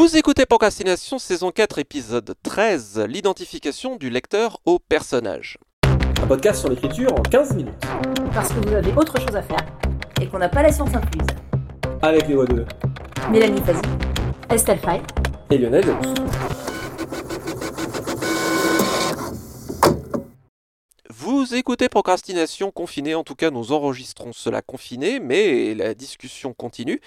Vous 0.00 0.16
écoutez 0.16 0.46
Procrastination 0.46 1.18
saison 1.18 1.50
4 1.50 1.78
épisode 1.78 2.34
13, 2.42 3.04
l'identification 3.06 3.96
du 3.96 4.08
lecteur 4.08 4.58
au 4.64 4.78
personnage. 4.78 5.58
Un 6.22 6.26
podcast 6.26 6.60
sur 6.60 6.70
l'écriture 6.70 7.12
en 7.12 7.20
15 7.20 7.54
minutes. 7.54 7.74
Parce 8.32 8.48
que 8.48 8.66
vous 8.66 8.72
avez 8.72 8.94
autre 8.94 9.20
chose 9.20 9.36
à 9.36 9.42
faire 9.42 9.62
et 10.18 10.26
qu'on 10.26 10.38
n'a 10.38 10.48
pas 10.48 10.62
la 10.62 10.72
science 10.72 10.94
incluse. 10.94 11.26
Avec 12.00 12.26
les 12.28 12.34
voix 12.34 12.46
de 12.46 12.64
Mélanie 13.30 13.60
Fazi, 13.60 13.82
Estelle 14.48 14.78
Fay 14.78 15.02
et 15.50 15.58
Lionel. 15.58 15.84
Vous 21.12 21.56
écoutez 21.56 21.88
Procrastination 21.88 22.70
confinée, 22.70 23.16
en 23.16 23.24
tout 23.24 23.34
cas 23.34 23.50
nous 23.50 23.72
enregistrons 23.72 24.32
cela 24.32 24.62
confiné, 24.62 25.18
mais 25.18 25.74
la 25.74 25.92
discussion 25.92 26.52
continue. 26.52 27.00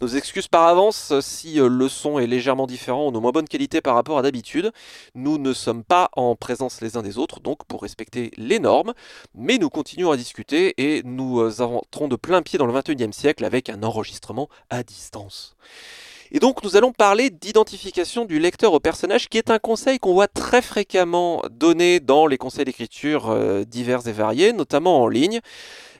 Nos 0.00 0.08
excuses 0.08 0.48
par 0.48 0.66
avance 0.66 1.12
si 1.20 1.60
euh, 1.60 1.68
le 1.68 1.90
son 1.90 2.18
est 2.18 2.26
légèrement 2.26 2.66
différent 2.66 3.08
ou 3.08 3.12
de 3.12 3.18
moins 3.18 3.32
bonne 3.32 3.46
qualité 3.46 3.82
par 3.82 3.96
rapport 3.96 4.16
à 4.16 4.22
d'habitude. 4.22 4.72
Nous 5.14 5.36
ne 5.36 5.52
sommes 5.52 5.84
pas 5.84 6.08
en 6.16 6.36
présence 6.36 6.80
les 6.80 6.96
uns 6.96 7.02
des 7.02 7.18
autres, 7.18 7.40
donc 7.40 7.66
pour 7.66 7.82
respecter 7.82 8.30
les 8.38 8.60
normes, 8.60 8.94
mais 9.34 9.58
nous 9.58 9.68
continuons 9.68 10.10
à 10.10 10.16
discuter 10.16 10.72
et 10.78 11.02
nous 11.04 11.40
euh, 11.40 11.60
entrons 11.60 12.08
de 12.08 12.16
plein 12.16 12.40
pied 12.40 12.58
dans 12.58 12.66
le 12.66 12.72
21e 12.72 13.12
siècle 13.12 13.44
avec 13.44 13.68
un 13.68 13.82
enregistrement 13.82 14.48
à 14.70 14.82
distance. 14.82 15.54
Et 16.32 16.38
donc 16.38 16.62
nous 16.62 16.76
allons 16.76 16.92
parler 16.92 17.30
d'identification 17.30 18.24
du 18.24 18.38
lecteur 18.38 18.72
au 18.72 18.78
personnage, 18.78 19.28
qui 19.28 19.36
est 19.36 19.50
un 19.50 19.58
conseil 19.58 19.98
qu'on 19.98 20.12
voit 20.12 20.28
très 20.28 20.62
fréquemment 20.62 21.42
donné 21.50 21.98
dans 21.98 22.26
les 22.26 22.38
conseils 22.38 22.64
d'écriture 22.64 23.30
euh, 23.30 23.64
divers 23.64 24.06
et 24.06 24.12
variés, 24.12 24.52
notamment 24.52 25.02
en 25.02 25.08
ligne, 25.08 25.40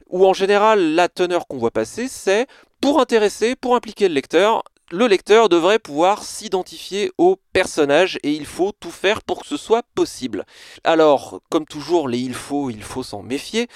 où 0.08 0.24
en 0.26 0.32
général 0.32 0.94
la 0.94 1.08
teneur 1.08 1.48
qu'on 1.48 1.58
voit 1.58 1.72
passer, 1.72 2.06
c'est 2.06 2.46
pour 2.80 3.00
intéresser, 3.00 3.56
pour 3.56 3.74
impliquer 3.74 4.08
le 4.08 4.14
lecteur, 4.14 4.62
le 4.90 5.06
lecteur 5.06 5.48
devrait 5.48 5.78
pouvoir 5.78 6.24
s'identifier 6.24 7.12
au 7.18 7.36
personnage 7.52 8.18
et 8.22 8.32
il 8.32 8.46
faut 8.46 8.72
tout 8.72 8.90
faire 8.90 9.22
pour 9.22 9.42
que 9.42 9.46
ce 9.46 9.56
soit 9.56 9.84
possible. 9.94 10.44
Alors, 10.84 11.40
comme 11.48 11.64
toujours, 11.64 12.08
les 12.08 12.18
il 12.18 12.34
faut, 12.34 12.70
il 12.70 12.82
faut 12.82 13.02
s'en 13.02 13.22
méfier. 13.22 13.68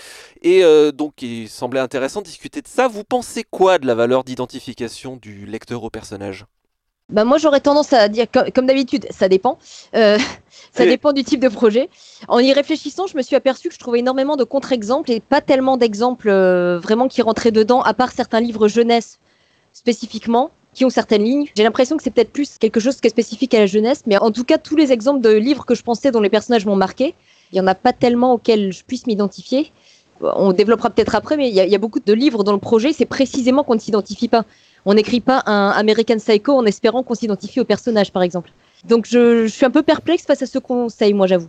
Et 0.43 0.65
euh, 0.65 0.93
donc, 0.93 1.23
il 1.23 1.49
semblait 1.49 1.81
intéressant 1.81 2.21
de 2.21 2.27
discuter 2.27 2.63
de 2.63 2.69
ça. 2.69 2.89
Vous 2.89 3.05
pensez 3.05 3.45
quoi 3.45 3.79
de 3.79 3.87
la 3.87 3.95
valeur 3.95 4.25
d'identification 4.25 5.17
du 5.17 5.47
lecteur 5.47 5.85
au 5.85 5.91
personnage? 5.91 6.47
Bah 7.11 7.25
moi 7.25 7.37
j'aurais 7.37 7.61
tendance 7.61 7.93
à 7.93 8.09
dire 8.09 8.25
comme, 8.55 8.65
d'habitude, 8.65 9.07
ça 9.11 9.29
dépend. 9.29 9.59
Euh, 9.95 10.17
ça 10.73 10.87
dépend 10.87 11.13
du 11.13 11.23
type 11.23 11.39
de 11.39 11.49
projet. 11.49 11.91
En 12.29 12.39
y 12.39 12.51
réfléchissant, 12.55 13.07
je 13.07 13.15
me 13.15 13.21
suis 13.21 13.37
aperçu 13.37 13.69
que 13.69 13.75
je 13.75 13.79
trouvais 13.79 13.99
énormément 13.99 14.37
de 14.37 14.45
contre-exemples 14.45 15.11
et 15.11 15.21
pas 15.21 15.43
tellement 15.43 15.77
d'exemples 15.77 16.31
euh, 16.31 16.79
vraiment 16.79 17.07
qui 17.07 17.21
rentraient 17.21 17.51
dedans, 17.51 17.83
à 17.83 17.93
part 17.93 18.11
certains 18.11 18.41
livres 18.41 18.69
jeunesse 18.69 19.19
spécifiquement 19.75 20.51
qui 20.75 20.85
ont 20.85 20.91
certaines 20.91 21.25
lignes. 21.25 21.47
J'ai 21.57 21.63
l'impression 21.63 21.97
que 21.97 22.03
c'est 22.03 22.11
peut-être 22.11 22.33
plus 22.33 22.59
quelque 22.59 22.81
chose 22.81 23.01
qui 23.01 23.07
est 23.07 23.11
spécifique 23.11 23.55
à 23.55 23.61
la 23.61 23.67
jeunesse, 23.67 24.03
mais 24.07 24.19
en 24.19 24.31
tout 24.31 24.45
cas, 24.45 24.59
tous 24.59 24.77
les 24.77 24.93
exemples 24.93 25.21
de 25.21 25.31
livres 25.31 25.65
que 25.65 25.75
je 25.75 25.83
pensais 25.83 26.11
dont 26.11 26.21
les 26.21 26.29
personnages 26.29 26.67
m'ont 26.67 26.77
marqué, 26.77 27.15
il 27.53 27.55
n'y 27.55 27.61
en 27.61 27.67
a 27.67 27.75
pas 27.75 27.93
tellement 27.93 28.35
auxquels 28.35 28.73
je 28.73 28.85
puisse 28.85 29.07
m'identifier. 29.07 29.73
On 30.21 30.53
développera 30.53 30.91
peut-être 30.91 31.15
après, 31.15 31.37
mais 31.37 31.49
il 31.49 31.55
y, 31.55 31.75
a, 31.75 31.79
beaucoup 31.79 32.01
de 32.01 32.13
livres 32.13 32.45
dans 32.45 32.53
le 32.53 32.59
projet, 32.59 32.93
c'est 32.93 33.05
précisément 33.07 33.65
qu'on 33.65 33.75
ne 33.75 33.81
s'identifie 33.81 34.29
pas. 34.29 34.45
On 34.87 34.95
n'écrit 34.95 35.21
pas 35.21 35.43
un 35.47 35.71
American 35.71 36.17
Psycho 36.17 36.53
en 36.53 36.67
espérant 36.67 37.03
qu'on 37.03 37.15
s'identifie 37.15 37.61
au 37.61 37.65
personnage, 37.65 38.13
par 38.13 38.23
exemple. 38.23 38.51
Donc 38.85 39.07
je, 39.07 39.47
suis 39.47 39.65
un 39.65 39.71
peu 39.71 39.83
perplexe 39.83 40.25
face 40.25 40.43
à 40.43 40.47
ce 40.47 40.59
conseil, 40.59 41.15
moi 41.15 41.27
j'avoue. 41.27 41.49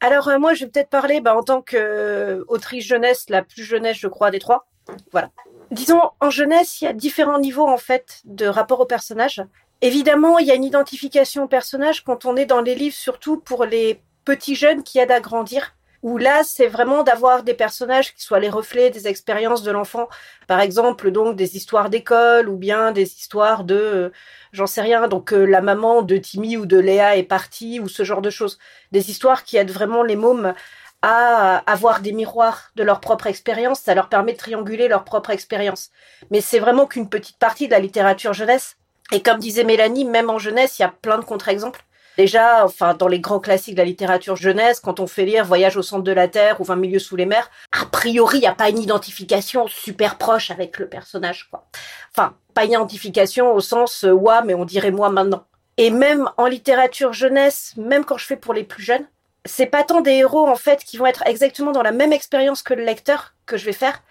Alors 0.00 0.28
euh, 0.28 0.38
moi 0.38 0.54
je 0.54 0.64
vais 0.64 0.70
peut-être 0.70 0.90
parler 0.90 1.20
bah, 1.20 1.36
en 1.36 1.42
tant 1.42 1.60
qu'autrice 1.60 2.84
jeunesse, 2.84 3.26
la 3.28 3.42
plus 3.42 3.64
jeunesse 3.64 3.96
je 3.98 4.06
crois 4.06 4.30
des 4.30 4.38
trois. 4.38 4.68
Voilà 5.12 5.30
disons, 5.70 6.00
en 6.20 6.30
jeunesse, 6.30 6.80
il 6.80 6.84
y 6.84 6.88
a 6.88 6.92
différents 6.92 7.38
niveaux 7.38 7.66
en 7.66 7.78
fait 7.78 8.20
de 8.24 8.46
rapport 8.46 8.80
au 8.80 8.86
personnage. 8.86 9.42
Évidemment, 9.80 10.38
il 10.38 10.46
y 10.46 10.50
a 10.50 10.54
une 10.54 10.64
identification 10.64 11.44
au 11.44 11.48
personnage 11.48 12.02
quand 12.04 12.24
on 12.24 12.36
est 12.36 12.46
dans 12.46 12.60
les 12.60 12.74
livres, 12.74 12.96
surtout 12.96 13.38
pour 13.38 13.64
les 13.64 14.02
petits 14.24 14.56
jeunes 14.56 14.82
qui 14.82 14.98
aident 14.98 15.12
à 15.12 15.20
grandir. 15.20 15.74
Où 16.04 16.16
là, 16.16 16.44
c'est 16.44 16.68
vraiment 16.68 17.02
d'avoir 17.02 17.42
des 17.42 17.54
personnages 17.54 18.14
qui 18.14 18.22
soient 18.22 18.38
les 18.38 18.48
reflets 18.48 18.90
des 18.90 19.08
expériences 19.08 19.64
de 19.64 19.72
l'enfant. 19.72 20.08
Par 20.46 20.60
exemple, 20.60 21.10
donc 21.10 21.34
des 21.34 21.56
histoires 21.56 21.90
d'école 21.90 22.48
ou 22.48 22.56
bien 22.56 22.92
des 22.92 23.02
histoires 23.02 23.64
de, 23.64 23.74
euh, 23.74 24.10
j'en 24.52 24.68
sais 24.68 24.80
rien, 24.80 25.08
donc 25.08 25.32
euh, 25.32 25.44
la 25.44 25.60
maman 25.60 26.02
de 26.02 26.16
Timmy 26.16 26.56
ou 26.56 26.66
de 26.66 26.78
Léa 26.78 27.16
est 27.16 27.24
partie 27.24 27.80
ou 27.80 27.88
ce 27.88 28.04
genre 28.04 28.22
de 28.22 28.30
choses. 28.30 28.60
Des 28.92 29.10
histoires 29.10 29.42
qui 29.42 29.56
aident 29.56 29.72
vraiment 29.72 30.04
les 30.04 30.14
mômes 30.14 30.54
à 31.02 31.58
avoir 31.70 32.00
des 32.00 32.12
miroirs 32.12 32.70
de 32.74 32.82
leur 32.82 33.00
propre 33.00 33.26
expérience, 33.26 33.80
ça 33.80 33.94
leur 33.94 34.08
permet 34.08 34.32
de 34.32 34.38
trianguler 34.38 34.88
leur 34.88 35.04
propre 35.04 35.30
expérience. 35.30 35.90
Mais 36.30 36.40
c'est 36.40 36.58
vraiment 36.58 36.86
qu'une 36.86 37.08
petite 37.08 37.38
partie 37.38 37.66
de 37.66 37.72
la 37.72 37.78
littérature 37.78 38.32
jeunesse. 38.32 38.76
Et 39.12 39.22
comme 39.22 39.38
disait 39.38 39.64
Mélanie, 39.64 40.04
même 40.04 40.30
en 40.30 40.38
jeunesse, 40.38 40.78
il 40.78 40.82
y 40.82 40.84
a 40.84 40.92
plein 41.00 41.18
de 41.18 41.24
contre-exemples. 41.24 41.84
Déjà, 42.18 42.64
enfin, 42.64 42.94
dans 42.94 43.06
les 43.06 43.20
grands 43.20 43.38
classiques 43.38 43.76
de 43.76 43.80
la 43.80 43.84
littérature 43.84 44.34
jeunesse, 44.34 44.80
quand 44.80 44.98
on 44.98 45.06
fait 45.06 45.24
lire 45.24 45.44
Voyage 45.44 45.76
au 45.76 45.82
centre 45.82 46.02
de 46.02 46.10
la 46.10 46.26
Terre 46.26 46.60
ou 46.60 46.64
20 46.64 46.74
milieux 46.74 46.98
sous 46.98 47.14
les 47.14 47.26
mers, 47.26 47.48
a 47.70 47.86
priori, 47.86 48.38
il 48.38 48.40
n'y 48.40 48.48
a 48.48 48.54
pas 48.56 48.70
une 48.70 48.80
identification 48.80 49.68
super 49.68 50.18
proche 50.18 50.50
avec 50.50 50.80
le 50.80 50.88
personnage, 50.88 51.48
quoi. 51.48 51.68
Enfin, 52.10 52.34
pas 52.54 52.64
une 52.64 52.72
identification 52.72 53.52
au 53.54 53.60
sens, 53.60 54.02
euh, 54.02 54.10
ouais, 54.10 54.42
mais 54.44 54.54
on 54.54 54.64
dirait 54.64 54.90
moi 54.90 55.10
maintenant. 55.10 55.44
Et 55.76 55.90
même 55.90 56.28
en 56.38 56.46
littérature 56.46 57.12
jeunesse, 57.12 57.74
même 57.76 58.04
quand 58.04 58.18
je 58.18 58.26
fais 58.26 58.36
pour 58.36 58.52
les 58.52 58.64
plus 58.64 58.82
jeunes, 58.82 59.06
c'est 59.48 59.66
pas 59.66 59.82
tant 59.82 60.00
des 60.00 60.12
héros 60.12 60.46
en 60.46 60.56
fait 60.56 60.84
qui 60.84 60.96
vont 60.96 61.06
être 61.06 61.22
exactement 61.26 61.72
dans 61.72 61.82
la 61.82 61.92
même 61.92 62.12
expérience 62.12 62.62
que 62.62 62.74
le 62.74 62.84
lecteur 62.84 63.34
que 63.46 63.56
je 63.56 63.64
vais 63.64 63.72
faire. 63.72 64.02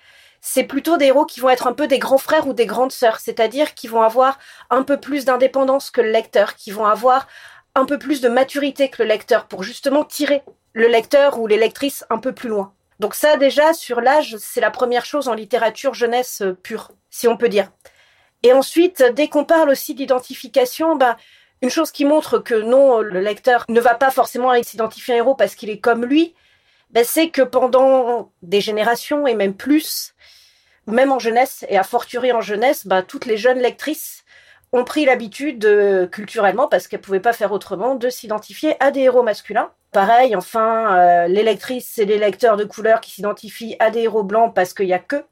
C'est 0.41 0.63
plutôt 0.63 0.97
des 0.97 1.05
héros 1.05 1.25
qui 1.25 1.39
vont 1.39 1.49
être 1.49 1.67
un 1.67 1.73
peu 1.73 1.87
des 1.87 1.99
grands 1.99 2.17
frères 2.17 2.47
ou 2.47 2.53
des 2.53 2.65
grandes 2.65 2.91
sœurs, 2.91 3.19
c'est-à-dire 3.19 3.73
qui 3.73 3.87
vont 3.87 4.01
avoir 4.01 4.37
un 4.69 4.83
peu 4.83 4.99
plus 4.99 5.25
d'indépendance 5.25 5.89
que 5.89 6.01
le 6.01 6.11
lecteur, 6.11 6.55
qui 6.55 6.71
vont 6.71 6.85
avoir 6.85 7.27
un 7.75 7.85
peu 7.85 7.97
plus 7.97 8.21
de 8.21 8.29
maturité 8.29 8.89
que 8.89 9.01
le 9.03 9.09
lecteur 9.09 9.47
pour 9.47 9.63
justement 9.63 10.03
tirer 10.03 10.43
le 10.73 10.87
lecteur 10.87 11.39
ou 11.39 11.47
les 11.47 11.57
lectrices 11.57 12.05
un 12.09 12.19
peu 12.19 12.33
plus 12.33 12.49
loin. 12.49 12.73
Donc 12.99 13.13
ça 13.13 13.37
déjà 13.37 13.73
sur 13.73 14.01
l'âge, 14.01 14.37
c'est 14.39 14.61
la 14.61 14.71
première 14.71 15.05
chose 15.05 15.27
en 15.27 15.33
littérature 15.33 15.93
jeunesse 15.93 16.41
euh, 16.41 16.53
pure, 16.53 16.91
si 17.09 17.27
on 17.27 17.37
peut 17.37 17.49
dire. 17.49 17.71
Et 18.43 18.53
ensuite, 18.53 19.03
dès 19.15 19.27
qu'on 19.27 19.45
parle 19.45 19.69
aussi 19.69 19.95
d'identification, 19.95 20.95
bah, 20.95 21.17
une 21.61 21.69
chose 21.69 21.91
qui 21.91 22.05
montre 22.05 22.39
que 22.39 22.55
non, 22.55 22.99
le 22.99 23.19
lecteur 23.19 23.65
ne 23.69 23.79
va 23.79 23.95
pas 23.95 24.11
forcément 24.11 24.51
s'identifier 24.61 25.15
à 25.15 25.17
un 25.17 25.19
héros 25.19 25.35
parce 25.35 25.55
qu'il 25.55 25.69
est 25.69 25.79
comme 25.79 26.05
lui, 26.05 26.35
ben 26.91 27.03
c'est 27.03 27.29
que 27.29 27.41
pendant 27.41 28.31
des 28.41 28.61
générations 28.61 29.27
et 29.27 29.35
même 29.35 29.55
plus, 29.55 30.13
même 30.85 31.11
en 31.11 31.19
jeunesse 31.19 31.65
et 31.69 31.77
à 31.77 31.83
fortiori 31.83 32.31
en 32.31 32.41
jeunesse, 32.41 32.87
ben 32.87 33.01
toutes 33.01 33.25
les 33.25 33.37
jeunes 33.37 33.59
lectrices 33.59 34.23
ont 34.73 34.83
pris 34.83 35.05
l'habitude 35.05 36.09
culturellement, 36.11 36.67
parce 36.67 36.87
qu'elles 36.87 37.01
pouvaient 37.01 37.19
pas 37.19 37.33
faire 37.33 37.51
autrement, 37.51 37.95
de 37.95 38.09
s'identifier 38.09 38.75
à 38.83 38.91
des 38.91 39.01
héros 39.01 39.23
masculins. 39.23 39.71
Pareil, 39.91 40.35
enfin, 40.35 40.97
euh, 40.97 41.27
les 41.27 41.43
lectrices 41.43 41.97
et 41.97 42.05
les 42.05 42.17
lecteurs 42.17 42.57
de 42.57 42.65
couleur 42.65 42.99
qui 42.99 43.11
s'identifient 43.11 43.77
à 43.79 43.89
des 43.89 44.01
héros 44.01 44.23
blancs 44.23 44.53
parce 44.53 44.73
qu'il 44.73 44.87
y 44.87 44.93
a 44.93 44.99
que 44.99 45.23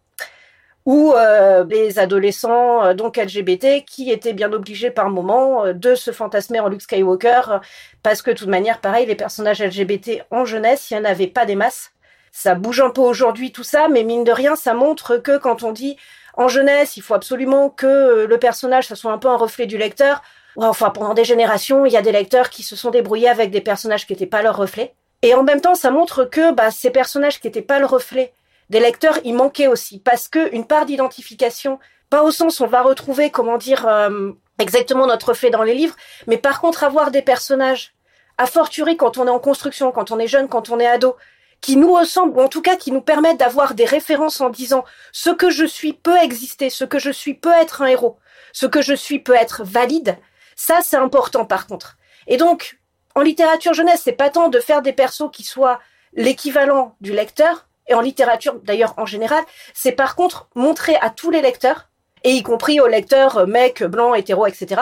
ou 0.86 1.14
euh, 1.14 1.64
des 1.64 1.98
adolescents 1.98 2.84
euh, 2.84 2.94
donc 2.94 3.18
LGBT 3.18 3.84
qui 3.86 4.12
étaient 4.12 4.34
bien 4.34 4.54
obligés 4.54 4.92
par 4.92 5.10
moment 5.10 5.66
euh, 5.66 5.74
de 5.74 5.96
se 5.96 6.12
fantasmer 6.12 6.60
en 6.60 6.70
Luke 6.70 6.84
Skywalker 6.84 7.60
parce 8.04 8.22
que 8.22 8.32
de 8.32 8.38
toute 8.38 8.48
manière 8.48 8.80
pareil 8.80 9.08
les 9.08 9.16
personnages 9.16 9.62
LGBT 9.64 10.24
en 10.30 10.46
jeunesse 10.46 10.92
il 10.92 10.98
n'y 10.98 11.02
en 11.02 11.10
avait 11.10 11.28
pas 11.28 11.46
des 11.46 11.56
masses. 11.56 11.92
Ça 12.32 12.54
bouge 12.54 12.82
un 12.82 12.92
peu 12.92 13.02
aujourd'hui 13.02 13.52
tout 13.52 13.64
ça 13.64 13.88
mais 13.90 14.04
mine 14.04 14.24
de 14.24 14.32
rien 14.32 14.56
ça 14.56 14.76
montre 14.76 15.18
que 15.18 15.38
quand 15.38 15.64
on 15.64 15.72
dit 15.72 15.98
en 16.36 16.48
jeunesse 16.48 16.98
il 16.98 17.02
faut 17.02 17.16
absolument 17.16 17.70
que 17.70 18.26
le 18.26 18.38
personnage 18.38 18.88
ça 18.88 18.96
soit 18.96 19.12
un 19.12 19.18
peu 19.18 19.30
un 19.30 19.38
reflet 19.38 19.66
du 19.66 19.78
lecteur. 19.78 20.22
Enfin 20.58 20.92
pendant 20.92 21.16
des 21.16 21.26
générations 21.26 21.88
il 21.88 21.94
y 21.94 21.98
a 21.98 22.02
des 22.04 22.12
lecteurs 22.12 22.52
qui 22.52 22.62
se 22.62 22.76
sont 22.76 22.92
débrouillés 22.92 23.30
avec 23.30 23.50
des 23.50 23.62
personnages 23.62 24.06
qui 24.06 24.14
n'étaient 24.14 24.26
pas 24.28 24.44
leur 24.44 24.56
reflet. 24.56 24.94
Et 25.24 25.34
en 25.34 25.44
même 25.44 25.62
temps 25.62 25.76
ça 25.76 25.90
montre 25.90 26.26
que 26.26 26.52
bah, 26.54 26.70
ces 26.70 26.92
personnages 26.92 27.42
qui 27.42 27.48
n'étaient 27.48 27.64
pas 27.64 27.80
le 27.80 27.88
reflet 27.88 28.34
des 28.70 28.80
lecteurs, 28.80 29.20
il 29.24 29.36
manquait 29.36 29.68
aussi 29.68 30.00
parce 30.00 30.28
que 30.28 30.54
une 30.54 30.66
part 30.66 30.86
d'identification, 30.86 31.80
pas 32.10 32.24
au 32.24 32.32
sens 32.32 32.62
on 32.62 32.68
va 32.68 32.82
retrouver 32.82 33.30
comment 33.30 33.58
dire 33.58 33.88
euh, 33.88 34.32
exactement 34.60 35.08
notre 35.08 35.34
fait 35.34 35.50
dans 35.50 35.64
les 35.64 35.74
livres, 35.74 35.96
mais 36.28 36.38
par 36.38 36.62
contre 36.62 36.84
avoir 36.84 37.12
des 37.12 37.22
personnages 37.22 37.94
à 38.38 38.48
fortiori 38.48 38.98
quand 38.98 39.18
on 39.18 39.28
est 39.28 39.32
en 39.32 39.40
construction, 39.40 39.92
quand 39.92 40.12
on 40.12 40.20
est 40.20 40.28
jeune, 40.28 40.48
quand 40.48 40.70
on 40.70 40.80
est 40.80 40.88
ado, 40.88 41.16
qui 41.62 41.78
nous 41.78 41.94
ressemblent 41.94 42.38
ou 42.38 42.42
en 42.42 42.50
tout 42.50 42.62
cas 42.62 42.76
qui 42.76 42.92
nous 42.92 43.02
permettent 43.02 43.40
d'avoir 43.40 43.74
des 43.74 43.86
références 43.86 44.42
en 44.42 44.50
disant 44.50 44.84
ce 45.12 45.30
que 45.30 45.50
je 45.50 45.66
suis 45.66 45.94
peut 45.94 46.18
exister, 46.18 46.70
ce 46.70 46.84
que 46.84 47.00
je 47.00 47.12
suis 47.12 47.34
peut 47.34 47.54
être 47.54 47.82
un 47.82 47.88
héros, 47.88 48.18
ce 48.52 48.66
que 48.66 48.82
je 48.82 48.94
suis 48.94 49.20
peut 49.20 49.36
être 49.36 49.64
valide. 49.64 50.18
Ça 50.56 50.80
c'est 50.82 50.98
important 50.98 51.46
par 51.46 51.68
contre. 51.68 51.98
Et 52.28 52.38
donc 52.38 52.80
en 53.16 53.22
littérature 53.22 53.74
jeunesse, 53.74 54.02
c'est 54.04 54.12
pas 54.12 54.30
tant 54.30 54.50
de 54.50 54.60
faire 54.60 54.82
des 54.82 54.92
persos 54.92 55.32
qui 55.32 55.44
soient 55.44 55.80
l'équivalent 56.14 56.96
du 57.00 57.14
lecteur, 57.14 57.68
et 57.88 57.94
en 57.94 58.02
littérature 58.02 58.56
d'ailleurs 58.64 58.94
en 58.98 59.06
général, 59.06 59.44
c'est 59.74 59.92
par 59.92 60.16
contre 60.16 60.48
montrer 60.56 60.96
à 61.02 61.10
tous 61.10 61.32
les 61.32 61.42
lecteurs, 61.42 61.90
et 62.24 62.32
y 62.32 62.44
compris 62.44 62.80
aux 62.80 62.88
lecteurs 62.88 63.38
euh, 63.38 63.46
mecs, 63.46 63.84
blancs, 63.84 64.18
hétéros, 64.18 64.48
etc., 64.48 64.82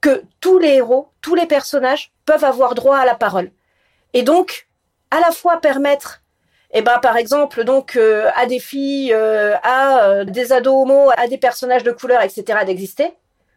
que 0.00 0.22
tous 0.40 0.58
les 0.58 0.74
héros, 0.74 1.08
tous 1.20 1.34
les 1.34 1.46
personnages 1.46 2.12
peuvent 2.26 2.44
avoir 2.44 2.74
droit 2.74 2.98
à 2.98 3.06
la 3.06 3.14
parole. 3.14 3.50
Et 4.14 4.22
donc, 4.22 4.68
à 5.10 5.20
la 5.20 5.30
fois 5.30 5.60
permettre 5.60 6.20
eh 6.74 6.80
ben 6.80 6.98
par 7.00 7.18
exemple 7.18 7.64
donc 7.64 7.96
euh, 7.96 8.30
à 8.34 8.46
des 8.46 8.58
filles, 8.58 9.12
euh, 9.12 9.56
à 9.62 10.24
des 10.24 10.52
ados 10.52 10.74
homo, 10.74 11.10
à 11.16 11.28
des 11.28 11.36
personnages 11.36 11.84
de 11.84 11.92
couleur, 11.92 12.22
etc. 12.22 12.60
d'exister, 12.64 13.12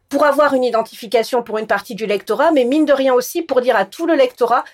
pour 0.09 0.25
avoir 0.25 0.53
une 0.53 0.65
identification 0.65 1.41
pour 1.41 1.57
une 1.57 1.67
partie 1.67 1.95
du 1.95 2.05
lectorat, 2.05 2.51
mais 2.51 2.65
mine 2.65 2.85
de 2.85 2.93
rien 2.93 3.13
aussi 3.13 3.41
pour 3.41 3.61
dire 3.61 3.75
à 3.75 3.85
tout 3.85 4.05
le 4.05 4.15
lectorat 4.15 4.65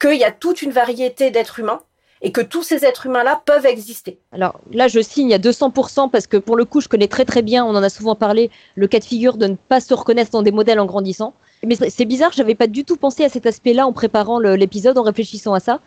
qu'il 0.00 0.14
y 0.14 0.24
a 0.24 0.30
toute 0.30 0.62
une 0.62 0.70
variété 0.70 1.30
d'êtres 1.30 1.58
humains 1.58 1.82
et 2.22 2.32
que 2.32 2.40
tous 2.40 2.62
ces 2.62 2.84
êtres 2.84 3.06
humains-là 3.06 3.42
peuvent 3.44 3.66
exister. 3.66 4.18
Alors 4.32 4.60
là, 4.72 4.88
je 4.88 5.00
signe 5.00 5.32
à 5.34 5.38
200% 5.38 6.10
parce 6.10 6.26
que 6.26 6.36
pour 6.36 6.56
le 6.56 6.64
coup, 6.64 6.80
je 6.80 6.88
connais 6.88 7.08
très 7.08 7.24
très 7.24 7.42
bien, 7.42 7.64
on 7.64 7.70
en 7.70 7.82
a 7.82 7.88
souvent 7.88 8.14
parlé, 8.14 8.50
le 8.74 8.86
cas 8.88 8.98
de 8.98 9.04
figure 9.04 9.36
de 9.36 9.46
ne 9.46 9.54
pas 9.54 9.80
se 9.80 9.94
reconnaître 9.94 10.30
dans 10.30 10.42
des 10.42 10.50
modèles 10.50 10.80
en 10.80 10.86
grandissant. 10.86 11.34
Mais 11.64 11.76
c'est 11.76 12.04
bizarre, 12.04 12.32
j'avais 12.32 12.54
pas 12.54 12.66
du 12.66 12.84
tout 12.84 12.96
pensé 12.96 13.24
à 13.24 13.28
cet 13.28 13.46
aspect-là 13.46 13.86
en 13.86 13.92
préparant 13.92 14.38
l'épisode, 14.38 14.98
en 14.98 15.02
réfléchissant 15.02 15.54
à 15.54 15.60
ça. 15.60 15.80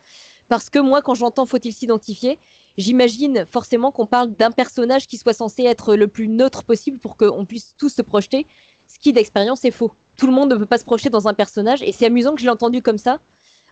Parce 0.50 0.70
que 0.70 0.80
moi, 0.80 1.02
quand 1.02 1.16
j'entends 1.16 1.46
faut-il 1.46 1.72
s'identifier, 1.72 2.38
j'imagine 2.78 3.46
forcément 3.46 3.92
qu'on 3.92 4.06
parle 4.06 4.32
d'un 4.34 4.52
personnage 4.52 5.08
qui 5.08 5.18
soit 5.18 5.34
censé 5.34 5.64
être 5.64 5.96
le 5.96 6.08
plus 6.08 6.28
neutre 6.28 6.64
possible 6.64 6.98
pour 7.00 7.16
qu'on 7.16 7.46
puisse 7.46 7.76
tous 7.78 7.90
se 7.90 8.02
projeter, 8.02 8.46
ce 8.88 9.00
qui 9.00 9.14
d'expérience 9.14 9.64
est 9.64 9.72
faux. 9.72 9.92
Tout 10.18 10.28
le 10.28 10.34
monde 10.34 10.52
ne 10.52 10.58
peut 10.58 10.66
pas 10.66 10.78
se 10.78 10.84
projeter 10.84 11.10
dans 11.10 11.30
un 11.30 11.34
personnage, 11.34 11.82
et 11.84 11.94
c'est 11.94 12.06
amusant 12.06 12.34
que 12.34 12.42
je 12.42 12.46
l'ai 12.46 12.52
entendu 12.52 12.82
comme 12.82 12.98
ça, 12.98 13.20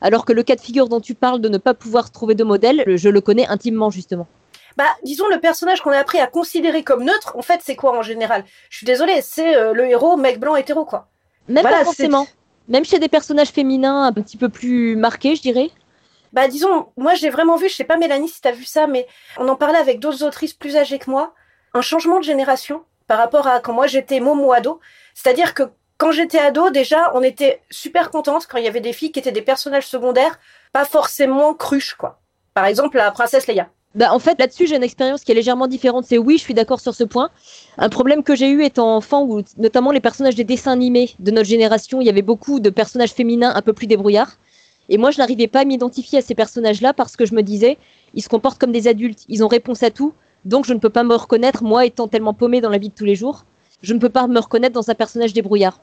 alors 0.01 0.25
que 0.25 0.33
le 0.33 0.43
cas 0.43 0.55
de 0.55 0.61
figure 0.61 0.89
dont 0.89 1.01
tu 1.01 1.15
parles 1.15 1.41
de 1.41 1.49
ne 1.49 1.57
pas 1.57 1.73
pouvoir 1.73 2.11
trouver 2.11 2.35
de 2.35 2.43
modèle, 2.43 2.83
je 2.87 3.09
le 3.09 3.21
connais 3.21 3.47
intimement 3.47 3.89
justement. 3.89 4.27
Bah, 4.77 4.85
disons 5.03 5.27
le 5.27 5.39
personnage 5.39 5.81
qu'on 5.81 5.91
a 5.91 5.97
appris 5.97 6.19
à 6.19 6.27
considérer 6.27 6.83
comme 6.83 7.03
neutre, 7.03 7.35
en 7.35 7.41
fait, 7.41 7.59
c'est 7.63 7.75
quoi 7.75 7.97
en 7.97 8.01
général? 8.01 8.45
Je 8.69 8.77
suis 8.77 8.85
désolée, 8.85 9.21
c'est 9.21 9.55
euh, 9.55 9.73
le 9.73 9.85
héros 9.87 10.15
mec 10.15 10.39
blanc 10.39 10.55
hétéro 10.55 10.85
quoi. 10.85 11.07
Même 11.47 11.63
pas 11.63 11.83
forcément. 11.83 12.27
Même 12.67 12.85
chez 12.85 12.99
des 12.99 13.09
personnages 13.09 13.49
féminins 13.49 14.03
un 14.03 14.13
petit 14.13 14.37
peu 14.37 14.47
plus 14.47 14.95
marqués, 14.95 15.35
je 15.35 15.41
dirais. 15.41 15.71
Bah 16.33 16.47
disons, 16.47 16.87
moi 16.95 17.15
j'ai 17.15 17.29
vraiment 17.29 17.55
vu, 17.55 17.67
je 17.67 17.75
sais 17.75 17.83
pas 17.83 17.97
Mélanie 17.97 18.29
si 18.29 18.39
t'as 18.39 18.51
vu 18.51 18.63
ça, 18.63 18.85
mais 18.85 19.07
on 19.37 19.47
en 19.47 19.55
parlait 19.55 19.79
avec 19.79 19.99
d'autres 19.99 20.23
autrices 20.23 20.53
plus 20.53 20.77
âgées 20.77 20.99
que 20.99 21.09
moi, 21.09 21.33
un 21.73 21.81
changement 21.81 22.19
de 22.19 22.23
génération 22.23 22.83
par 23.07 23.17
rapport 23.17 23.47
à 23.47 23.59
quand 23.59 23.73
moi 23.73 23.87
j'étais 23.87 24.19
môme 24.19 24.41
ou 24.41 24.53
ado. 24.53 24.79
C'est-à-dire 25.15 25.55
que 25.55 25.63
quand 25.99 26.13
j'étais 26.13 26.39
ado, 26.39 26.69
déjà, 26.69 27.11
on 27.13 27.21
était 27.21 27.61
super 27.69 28.09
contente 28.09 28.47
quand 28.49 28.57
il 28.57 28.63
y 28.63 28.69
avait 28.69 28.79
des 28.79 28.93
filles 28.93 29.11
qui 29.11 29.19
étaient 29.19 29.33
des 29.33 29.41
personnages 29.41 29.85
secondaires, 29.85 30.39
pas 30.71 30.85
forcément 30.85 31.53
cruches, 31.53 31.93
quoi. 31.93 32.21
Par 32.53 32.65
exemple, 32.65 32.95
la 32.95 33.11
princesse 33.11 33.47
Leia. 33.47 33.67
Bah, 33.95 34.13
en 34.13 34.19
fait, 34.19 34.39
là-dessus, 34.39 34.65
j'ai 34.65 34.77
une 34.77 34.83
expérience 34.83 35.25
qui 35.25 35.33
est 35.33 35.35
légèrement 35.35 35.67
différente. 35.67 36.05
C'est 36.05 36.17
oui, 36.17 36.37
je 36.37 36.43
suis 36.43 36.53
d'accord 36.53 36.79
sur 36.79 36.95
ce 36.95 37.03
point. 37.03 37.31
Un 37.77 37.89
problème 37.89 38.23
que 38.23 38.33
j'ai 38.33 38.49
eu 38.49 38.63
étant 38.63 38.95
enfant, 38.95 39.23
où 39.23 39.41
notamment 39.57 39.91
les 39.91 39.99
personnages 39.99 40.35
des 40.35 40.45
dessins 40.45 40.71
animés 40.71 41.15
de 41.19 41.31
notre 41.31 41.49
génération, 41.49 41.99
il 41.99 42.07
y 42.07 42.09
avait 42.09 42.21
beaucoup 42.21 42.61
de 42.61 42.69
personnages 42.69 43.11
féminins 43.11 43.51
un 43.53 43.61
peu 43.61 43.73
plus 43.73 43.87
débrouillards. 43.87 44.37
Et 44.87 44.97
moi, 44.97 45.11
je 45.11 45.17
n'arrivais 45.17 45.47
pas 45.47 45.59
à 45.61 45.65
m'identifier 45.65 46.19
à 46.19 46.21
ces 46.21 46.33
personnages-là 46.33 46.93
parce 46.93 47.17
que 47.17 47.25
je 47.25 47.35
me 47.35 47.43
disais, 47.43 47.77
ils 48.13 48.23
se 48.23 48.29
comportent 48.29 48.57
comme 48.57 48.71
des 48.71 48.87
adultes, 48.87 49.25
ils 49.27 49.43
ont 49.43 49.49
réponse 49.49 49.83
à 49.83 49.91
tout, 49.91 50.13
donc 50.45 50.65
je 50.65 50.73
ne 50.73 50.79
peux 50.79 50.89
pas 50.89 51.03
me 51.03 51.15
reconnaître, 51.15 51.61
moi 51.61 51.85
étant 51.85 52.07
tellement 52.07 52.33
paumé 52.33 52.61
dans 52.61 52.69
la 52.69 52.77
vie 52.77 52.89
de 52.89 52.95
tous 52.95 53.05
les 53.05 53.15
jours, 53.15 53.43
je 53.81 53.93
ne 53.93 53.99
peux 53.99 54.09
pas 54.09 54.27
me 54.27 54.39
reconnaître 54.39 54.73
dans 54.73 54.89
un 54.89 54.95
personnage 54.95 55.33
débrouillard. 55.33 55.81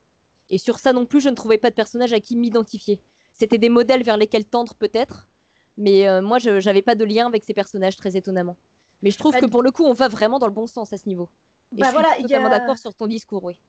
Et 0.50 0.58
sur 0.58 0.78
ça 0.78 0.92
non 0.92 1.06
plus, 1.06 1.20
je 1.20 1.28
ne 1.28 1.34
trouvais 1.34 1.58
pas 1.58 1.70
de 1.70 1.74
personnage 1.74 2.12
à 2.12 2.20
qui 2.20 2.36
m'identifier. 2.36 3.00
C'était 3.32 3.58
des 3.58 3.68
modèles 3.68 4.02
vers 4.02 4.16
lesquels 4.16 4.44
tendre 4.44 4.74
peut-être, 4.74 5.28
mais 5.76 6.08
euh, 6.08 6.22
moi, 6.22 6.38
je 6.38 6.64
n'avais 6.64 6.82
pas 6.82 6.94
de 6.94 7.04
lien 7.04 7.26
avec 7.26 7.44
ces 7.44 7.54
personnages, 7.54 7.96
très 7.96 8.16
étonnamment. 8.16 8.56
Mais 9.02 9.10
je 9.10 9.18
trouve 9.18 9.32
bah, 9.32 9.40
que 9.40 9.46
pour 9.46 9.62
le 9.62 9.70
coup, 9.70 9.84
on 9.84 9.92
va 9.92 10.08
vraiment 10.08 10.38
dans 10.38 10.46
le 10.46 10.52
bon 10.52 10.66
sens 10.66 10.92
à 10.92 10.96
ce 10.96 11.08
niveau. 11.08 11.28
Et 11.76 11.80
bah 11.80 11.88
je 11.92 12.14
suis 12.14 12.22
totalement 12.22 12.48
d'accord 12.48 12.78
sur 12.78 12.94
ton 12.94 13.06
discours, 13.06 13.44
oui. 13.44 13.60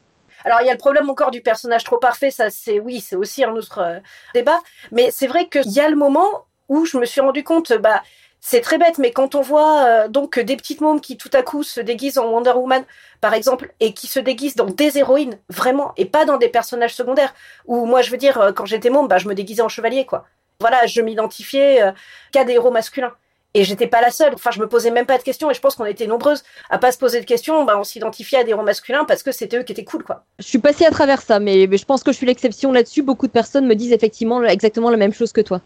Alors 0.46 0.62
il 0.62 0.68
y 0.68 0.70
a 0.70 0.74
le 0.74 0.78
problème 0.78 1.10
encore 1.10 1.32
du 1.32 1.42
personnage 1.42 1.84
trop 1.84 1.98
parfait, 1.98 2.30
ça 2.30 2.50
c'est 2.52 2.80
oui, 2.80 3.02
c'est 3.02 3.16
aussi 3.16 3.44
un 3.44 3.52
autre 3.54 3.80
euh, 3.80 4.00
débat. 4.36 4.60
Mais 4.92 5.10
c'est 5.12 5.28
vrai 5.28 5.50
qu'il 5.50 5.72
y 5.72 5.80
a 5.80 5.90
le 5.90 5.96
moment 5.96 6.28
où 6.70 6.86
je 6.86 6.98
me 6.98 7.06
suis 7.06 7.22
rendu 7.22 7.44
compte, 7.44 7.74
bah 7.74 8.04
c'est 8.50 8.62
très 8.62 8.78
bête, 8.78 8.98
mais 8.98 9.12
quand 9.12 9.36
on 9.36 9.42
voit 9.42 9.84
euh, 9.84 10.08
donc 10.08 10.40
des 10.40 10.56
petites 10.56 10.80
mômes 10.80 11.02
qui 11.02 11.18
tout 11.18 11.30
à 11.34 11.42
coup 11.42 11.64
se 11.64 11.82
déguisent 11.82 12.18
en 12.18 12.32
Wonder 12.32 12.52
Woman, 12.52 12.86
par 13.20 13.34
exemple, 13.34 13.74
et 13.82 13.94
qui 13.94 14.08
se 14.08 14.22
déguisent 14.22 14.56
dans 14.56 14.68
des 14.68 14.98
héroïnes, 14.98 15.38
vraiment, 15.50 15.92
et 15.98 16.06
pas 16.06 16.24
dans 16.24 16.38
des 16.38 16.48
personnages 16.48 16.96
secondaires. 16.96 17.36
Ou 17.66 17.86
moi, 17.86 18.02
je 18.02 18.10
veux 18.10 18.16
dire, 18.16 18.40
euh, 18.40 18.54
quand 18.54 18.66
j'étais 18.66 18.90
môme, 18.90 19.10
bah, 19.10 19.18
je 19.18 19.28
me 19.28 19.36
déguisais 19.36 19.62
en 19.62 19.68
chevalier, 19.68 20.06
quoi. 20.06 20.26
Voilà, 20.62 20.86
je 20.86 21.02
m'identifiais 21.02 21.94
qu'à 22.32 22.46
des 22.46 22.54
héros 22.54 22.72
masculins. 22.72 23.14
Et 23.54 23.64
j'étais 23.64 23.86
pas 23.86 24.00
la 24.02 24.12
seule. 24.12 24.34
Enfin, 24.34 24.50
je 24.52 24.60
me 24.60 24.68
posais 24.68 24.92
même 24.92 25.06
pas 25.06 25.18
de 25.18 25.24
questions. 25.24 25.52
Et 25.52 25.54
je 25.54 25.60
pense 25.60 25.76
qu'on 25.76 25.86
était 25.86 26.08
nombreuses 26.08 26.44
à 26.70 26.80
pas 26.80 26.92
se 26.92 26.98
poser 26.98 27.20
de 27.20 27.26
questions. 27.26 27.64
Bah, 27.66 27.78
on 27.78 27.84
s'identifiait 27.84 28.40
à 28.40 28.44
des 28.44 28.52
héros 28.52 28.64
masculins 28.64 29.04
parce 29.04 29.24
que 29.24 29.32
c'était 29.32 29.58
eux 29.58 29.64
qui 29.64 29.74
étaient 29.74 29.84
cool, 29.84 30.04
quoi. 30.04 30.24
Je 30.40 30.46
suis 30.46 30.58
passée 30.58 30.86
à 30.86 30.90
travers 30.90 31.22
ça, 31.22 31.40
mais, 31.40 31.68
je 31.70 31.86
pense 31.86 32.02
que 32.02 32.12
je 32.12 32.18
suis 32.18 32.26
l'exception 32.26 32.72
là-dessus. 32.72 33.04
Beaucoup 33.04 33.28
de 33.28 33.32
personnes 33.32 33.68
me 33.68 33.76
disent 33.76 33.92
effectivement 33.92 34.42
exactement 34.44 34.90
la 34.90 34.98
même 34.98 35.14
chose 35.14 35.32
que 35.32 35.42
toi. 35.42 35.62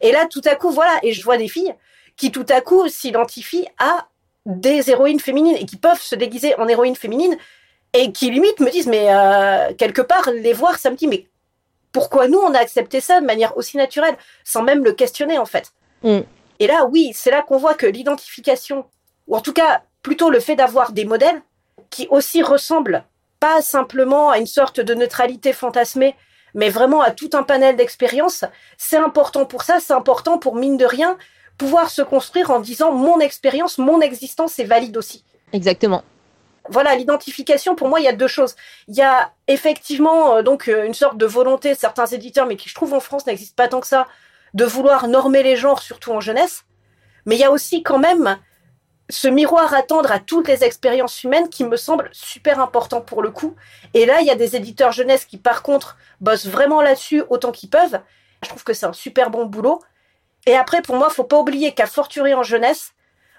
Et 0.00 0.12
là, 0.12 0.26
tout 0.28 0.42
à 0.44 0.56
coup, 0.56 0.72
voilà. 0.72 0.92
Et 1.04 1.12
je 1.12 1.22
vois 1.22 1.38
des 1.38 1.48
filles 1.48 1.74
qui, 2.16 2.30
tout 2.30 2.46
à 2.48 2.60
coup, 2.60 2.88
s'identifient 2.88 3.66
à 3.78 4.08
des 4.46 4.90
héroïnes 4.90 5.20
féminines 5.20 5.56
et 5.56 5.66
qui 5.66 5.76
peuvent 5.76 6.00
se 6.00 6.14
déguiser 6.14 6.54
en 6.56 6.68
héroïnes 6.68 6.96
féminines 6.96 7.36
et 7.92 8.12
qui 8.12 8.30
limite 8.30 8.60
me 8.60 8.70
disent, 8.70 8.86
mais 8.86 9.06
euh, 9.08 9.72
quelque 9.74 10.02
part, 10.02 10.30
les 10.30 10.52
voir, 10.52 10.78
ça 10.78 10.90
me 10.90 10.96
dit, 10.96 11.06
mais 11.06 11.26
pourquoi 11.92 12.28
nous, 12.28 12.38
on 12.38 12.52
a 12.54 12.58
accepté 12.58 13.00
ça 13.00 13.20
de 13.20 13.26
manière 13.26 13.56
aussi 13.56 13.76
naturelle, 13.76 14.16
sans 14.42 14.62
même 14.62 14.84
le 14.84 14.92
questionner, 14.92 15.38
en 15.38 15.46
fait. 15.46 15.72
Mm. 16.02 16.20
Et 16.58 16.66
là, 16.66 16.86
oui, 16.86 17.12
c'est 17.14 17.30
là 17.30 17.42
qu'on 17.42 17.56
voit 17.56 17.74
que 17.74 17.86
l'identification, 17.86 18.84
ou 19.28 19.36
en 19.36 19.40
tout 19.40 19.52
cas 19.52 19.82
plutôt 20.02 20.28
le 20.28 20.40
fait 20.40 20.56
d'avoir 20.56 20.92
des 20.92 21.04
modèles 21.04 21.40
qui 21.90 22.06
aussi 22.10 22.42
ressemblent 22.42 23.04
pas 23.40 23.62
simplement 23.62 24.30
à 24.30 24.38
une 24.38 24.46
sorte 24.46 24.80
de 24.80 24.94
neutralité 24.94 25.52
fantasmée, 25.52 26.14
mais 26.54 26.70
vraiment 26.70 27.00
à 27.00 27.10
tout 27.10 27.30
un 27.34 27.42
panel 27.42 27.76
d'expériences, 27.76 28.44
c'est 28.76 28.96
important 28.96 29.44
pour 29.44 29.62
ça, 29.62 29.78
c'est 29.80 29.92
important 29.92 30.38
pour 30.38 30.56
mine 30.56 30.76
de 30.76 30.84
rien 30.84 31.16
pouvoir 31.58 31.90
se 31.90 32.02
construire 32.02 32.50
en 32.50 32.60
disant 32.60 32.92
mon 32.92 33.20
expérience, 33.20 33.78
mon 33.78 34.00
existence 34.00 34.58
est 34.58 34.64
valide 34.64 34.96
aussi. 34.96 35.24
Exactement. 35.52 36.02
Voilà, 36.68 36.94
l'identification, 36.96 37.74
pour 37.74 37.88
moi, 37.88 38.00
il 38.00 38.04
y 38.04 38.08
a 38.08 38.12
deux 38.12 38.28
choses. 38.28 38.56
Il 38.88 38.94
y 38.94 39.02
a 39.02 39.32
effectivement 39.48 40.36
euh, 40.36 40.42
donc 40.42 40.68
euh, 40.68 40.84
une 40.84 40.94
sorte 40.94 41.18
de 41.18 41.26
volonté, 41.26 41.74
certains 41.74 42.06
éditeurs, 42.06 42.46
mais 42.46 42.56
qui 42.56 42.68
je 42.68 42.74
trouve 42.74 42.94
en 42.94 43.00
France 43.00 43.26
n'existe 43.26 43.54
pas 43.54 43.68
tant 43.68 43.80
que 43.80 43.86
ça, 43.86 44.06
de 44.54 44.64
vouloir 44.64 45.06
normer 45.08 45.42
les 45.42 45.56
genres, 45.56 45.82
surtout 45.82 46.12
en 46.12 46.20
jeunesse. 46.20 46.64
Mais 47.26 47.36
il 47.36 47.40
y 47.40 47.44
a 47.44 47.50
aussi 47.50 47.82
quand 47.82 47.98
même 47.98 48.38
ce 49.10 49.28
miroir 49.28 49.74
à 49.74 49.82
tendre 49.82 50.10
à 50.10 50.18
toutes 50.18 50.48
les 50.48 50.64
expériences 50.64 51.22
humaines 51.22 51.50
qui 51.50 51.64
me 51.64 51.76
semble 51.76 52.08
super 52.12 52.60
important 52.60 53.02
pour 53.02 53.22
le 53.22 53.30
coup. 53.30 53.54
Et 53.92 54.06
là, 54.06 54.20
il 54.20 54.26
y 54.26 54.30
a 54.30 54.34
des 54.34 54.56
éditeurs 54.56 54.92
jeunesse 54.92 55.26
qui, 55.26 55.36
par 55.36 55.62
contre, 55.62 55.98
bossent 56.20 56.46
vraiment 56.46 56.80
là-dessus 56.80 57.22
autant 57.28 57.52
qu'ils 57.52 57.68
peuvent. 57.68 58.00
Je 58.42 58.48
trouve 58.48 58.64
que 58.64 58.72
c'est 58.72 58.86
un 58.86 58.94
super 58.94 59.30
bon 59.30 59.44
boulot. 59.44 59.82
Et 60.46 60.54
après, 60.54 60.82
pour 60.82 60.96
moi, 60.96 61.10
faut 61.10 61.24
pas 61.24 61.38
oublier 61.38 61.72
qu'à 61.72 61.86
Forturer 61.86 62.34
en 62.34 62.42
jeunesse, 62.42 62.92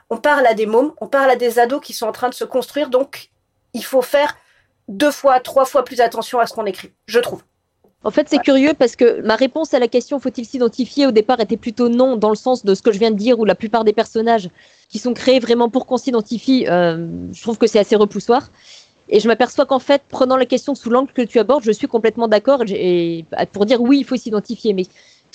on 0.10 0.18
parle 0.18 0.46
à 0.46 0.54
des 0.54 0.66
mômes, 0.66 0.94
on 1.02 1.08
parle 1.08 1.30
à 1.30 1.36
des 1.36 1.60
ados 1.60 1.82
qui 1.82 1.94
sont 1.94 2.08
en 2.08 2.12
train 2.12 2.30
de 2.30 2.34
se 2.34 2.44
construire. 2.44 2.90
Donc, 2.90 3.30
il 3.74 3.84
faut 3.84 4.02
faire 4.02 4.36
deux 4.88 5.12
fois, 5.12 5.40
trois 5.40 5.66
fois 5.66 5.84
plus 5.84 6.02
attention 6.02 6.40
à 6.40 6.48
ce 6.48 6.54
qu'on 6.54 6.66
écrit, 6.66 6.92
je 7.08 7.20
trouve. 7.20 7.42
En 8.04 8.12
fait, 8.12 8.30
c'est 8.30 8.38
curieux 8.38 8.76
parce 8.78 8.96
que 8.96 9.22
ma 9.22 9.36
réponse 9.36 9.74
à 9.74 9.80
la 9.80 9.88
question 9.88 10.20
faut-il 10.20 10.46
s'identifier 10.46 11.08
au 11.08 11.12
départ 11.12 11.40
était 11.40 11.58
plutôt 11.58 11.90
non, 11.90 12.18
dans 12.18 12.30
le 12.30 12.36
sens 12.36 12.64
de 12.64 12.76
ce 12.76 12.84
que 12.84 12.92
je 12.92 13.00
viens 13.00 13.10
de 13.10 13.16
dire, 13.16 13.40
où 13.40 13.46
la 13.46 13.56
plupart 13.56 13.84
des 13.84 13.94
personnages 13.94 14.48
qui 14.90 15.00
sont 15.00 15.16
créés 15.16 15.40
vraiment 15.40 15.70
pour 15.70 15.88
qu'on 15.88 15.98
s'identifie, 15.98 16.68
euh, 16.70 17.08
je 17.34 17.42
trouve 17.42 17.58
que 17.58 17.66
c'est 17.66 17.80
assez 17.80 17.96
repoussoir. 17.96 18.52
Et 19.10 19.20
je 19.20 19.28
m'aperçois 19.28 19.66
qu'en 19.66 19.80
fait, 19.80 20.04
prenant 20.08 20.38
la 20.38 20.46
question 20.46 20.76
sous 20.76 20.92
l'angle 20.92 21.12
que 21.14 21.24
tu 21.24 21.40
abordes, 21.40 21.64
je 21.64 21.72
suis 21.72 21.88
complètement 21.88 22.28
d'accord 22.28 22.64
pour 23.52 23.66
dire 23.66 23.82
oui, 23.82 24.00
il 24.00 24.04
faut 24.04 24.18
s'identifier. 24.18 24.74
Mais 24.74 24.84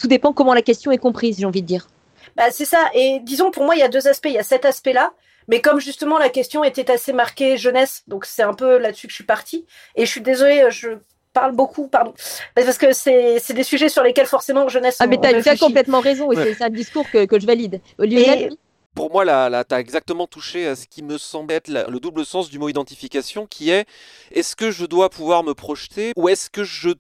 tout 0.00 0.08
dépend 0.08 0.32
comment 0.32 0.54
la 0.54 0.62
question 0.62 0.90
est 0.92 0.98
comprise, 0.98 1.38
j'ai 1.38 1.44
envie 1.44 1.62
de 1.62 1.66
dire. 1.66 1.88
Bah, 2.36 2.50
c'est 2.50 2.64
ça. 2.64 2.90
Et 2.94 3.20
disons, 3.22 3.50
pour 3.50 3.64
moi, 3.64 3.76
il 3.76 3.80
y 3.80 3.82
a 3.82 3.88
deux 3.88 4.08
aspects. 4.08 4.28
Il 4.28 4.34
y 4.34 4.38
a 4.38 4.42
cet 4.42 4.64
aspect-là. 4.64 5.12
Mais 5.48 5.60
comme 5.60 5.80
justement 5.80 6.18
la 6.18 6.28
question 6.28 6.62
était 6.62 6.88
assez 6.90 7.12
marquée 7.12 7.56
jeunesse, 7.56 8.04
donc 8.06 8.24
c'est 8.24 8.42
un 8.42 8.54
peu 8.54 8.78
là-dessus 8.78 9.08
que 9.08 9.10
je 9.10 9.16
suis 9.16 9.24
partie. 9.24 9.66
Et 9.96 10.06
je 10.06 10.10
suis 10.10 10.20
désolée, 10.20 10.70
je 10.70 10.90
parle 11.32 11.56
beaucoup, 11.56 11.88
pardon, 11.88 12.14
parce 12.54 12.78
que 12.78 12.92
c'est 12.92 13.52
des 13.52 13.62
sujets 13.64 13.88
sur 13.88 14.04
lesquels 14.04 14.26
forcément 14.26 14.68
jeunesse. 14.68 14.96
Ah 15.00 15.08
mais 15.08 15.18
t'as 15.18 15.56
complètement 15.56 16.00
raison, 16.00 16.30
et 16.30 16.54
c'est 16.54 16.62
un 16.62 16.70
discours 16.70 17.10
que, 17.10 17.24
que 17.24 17.40
je 17.40 17.46
valide. 17.46 17.80
Lionel, 17.98 18.54
Pour 18.94 19.10
moi, 19.10 19.24
là, 19.24 19.48
là 19.48 19.64
tu 19.64 19.74
as 19.74 19.80
exactement 19.80 20.28
touché 20.28 20.68
à 20.68 20.76
ce 20.76 20.86
qui 20.86 21.02
me 21.02 21.18
semble 21.18 21.52
être 21.52 21.68
le 21.68 21.98
double 21.98 22.24
sens 22.24 22.48
du 22.48 22.60
mot 22.60 22.68
identification, 22.68 23.46
qui 23.46 23.70
est 23.70 23.86
est-ce 24.30 24.54
que 24.54 24.70
je 24.70 24.86
dois 24.86 25.10
pouvoir 25.10 25.42
me 25.42 25.54
projeter 25.54 26.12
ou 26.16 26.28
est-ce 26.28 26.48
que 26.48 26.62
je 26.62 26.90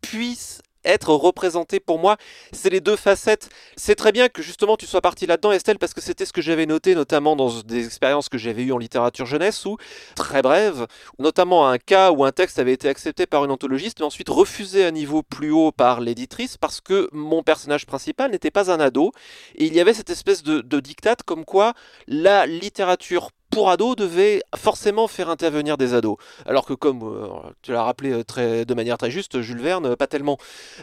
puisse 0.00 0.62
être 0.84 1.12
représenté 1.14 1.80
pour 1.80 1.98
moi. 1.98 2.16
C'est 2.52 2.70
les 2.70 2.80
deux 2.80 2.96
facettes. 2.96 3.48
C'est 3.76 3.94
très 3.94 4.12
bien 4.12 4.28
que 4.28 4.42
justement 4.42 4.76
tu 4.76 4.86
sois 4.86 5.00
parti 5.00 5.26
là-dedans, 5.26 5.52
Estelle, 5.52 5.78
parce 5.78 5.94
que 5.94 6.00
c'était 6.00 6.24
ce 6.24 6.32
que 6.32 6.42
j'avais 6.42 6.66
noté, 6.66 6.94
notamment 6.94 7.36
dans 7.36 7.60
des 7.62 7.86
expériences 7.86 8.28
que 8.28 8.38
j'avais 8.38 8.62
eues 8.62 8.72
en 8.72 8.78
littérature 8.78 9.26
jeunesse, 9.26 9.64
ou 9.64 9.76
très 10.16 10.42
brève, 10.42 10.86
notamment 11.18 11.68
un 11.68 11.78
cas 11.78 12.10
où 12.10 12.24
un 12.24 12.32
texte 12.32 12.58
avait 12.58 12.72
été 12.72 12.88
accepté 12.88 13.26
par 13.26 13.44
une 13.44 13.50
anthologiste, 13.50 14.00
mais 14.00 14.06
ensuite 14.06 14.28
refusé 14.28 14.84
à 14.84 14.90
niveau 14.90 15.22
plus 15.22 15.50
haut 15.50 15.72
par 15.72 16.00
l'éditrice, 16.00 16.56
parce 16.56 16.80
que 16.80 17.08
mon 17.12 17.42
personnage 17.42 17.86
principal 17.86 18.30
n'était 18.30 18.50
pas 18.50 18.70
un 18.70 18.80
ado, 18.80 19.12
et 19.56 19.66
il 19.66 19.74
y 19.74 19.80
avait 19.80 19.94
cette 19.94 20.10
espèce 20.10 20.42
de, 20.42 20.60
de 20.60 20.80
dictate 20.80 21.22
comme 21.22 21.44
quoi 21.44 21.74
la 22.06 22.46
littérature 22.46 23.30
pour 23.50 23.70
ados 23.70 23.96
devait 23.96 24.42
forcément 24.56 25.08
faire 25.08 25.28
intervenir 25.28 25.76
des 25.76 25.94
ados. 25.94 26.16
Alors 26.46 26.64
que 26.64 26.74
comme 26.74 27.02
euh, 27.02 27.28
tu 27.62 27.72
l'as 27.72 27.82
rappelé 27.82 28.12
euh, 28.12 28.24
très, 28.24 28.64
de 28.64 28.74
manière 28.74 28.96
très 28.96 29.10
juste, 29.10 29.40
Jules 29.40 29.60
Verne, 29.60 29.86
euh, 29.86 29.96
pas 29.96 30.06
tellement. 30.06 30.38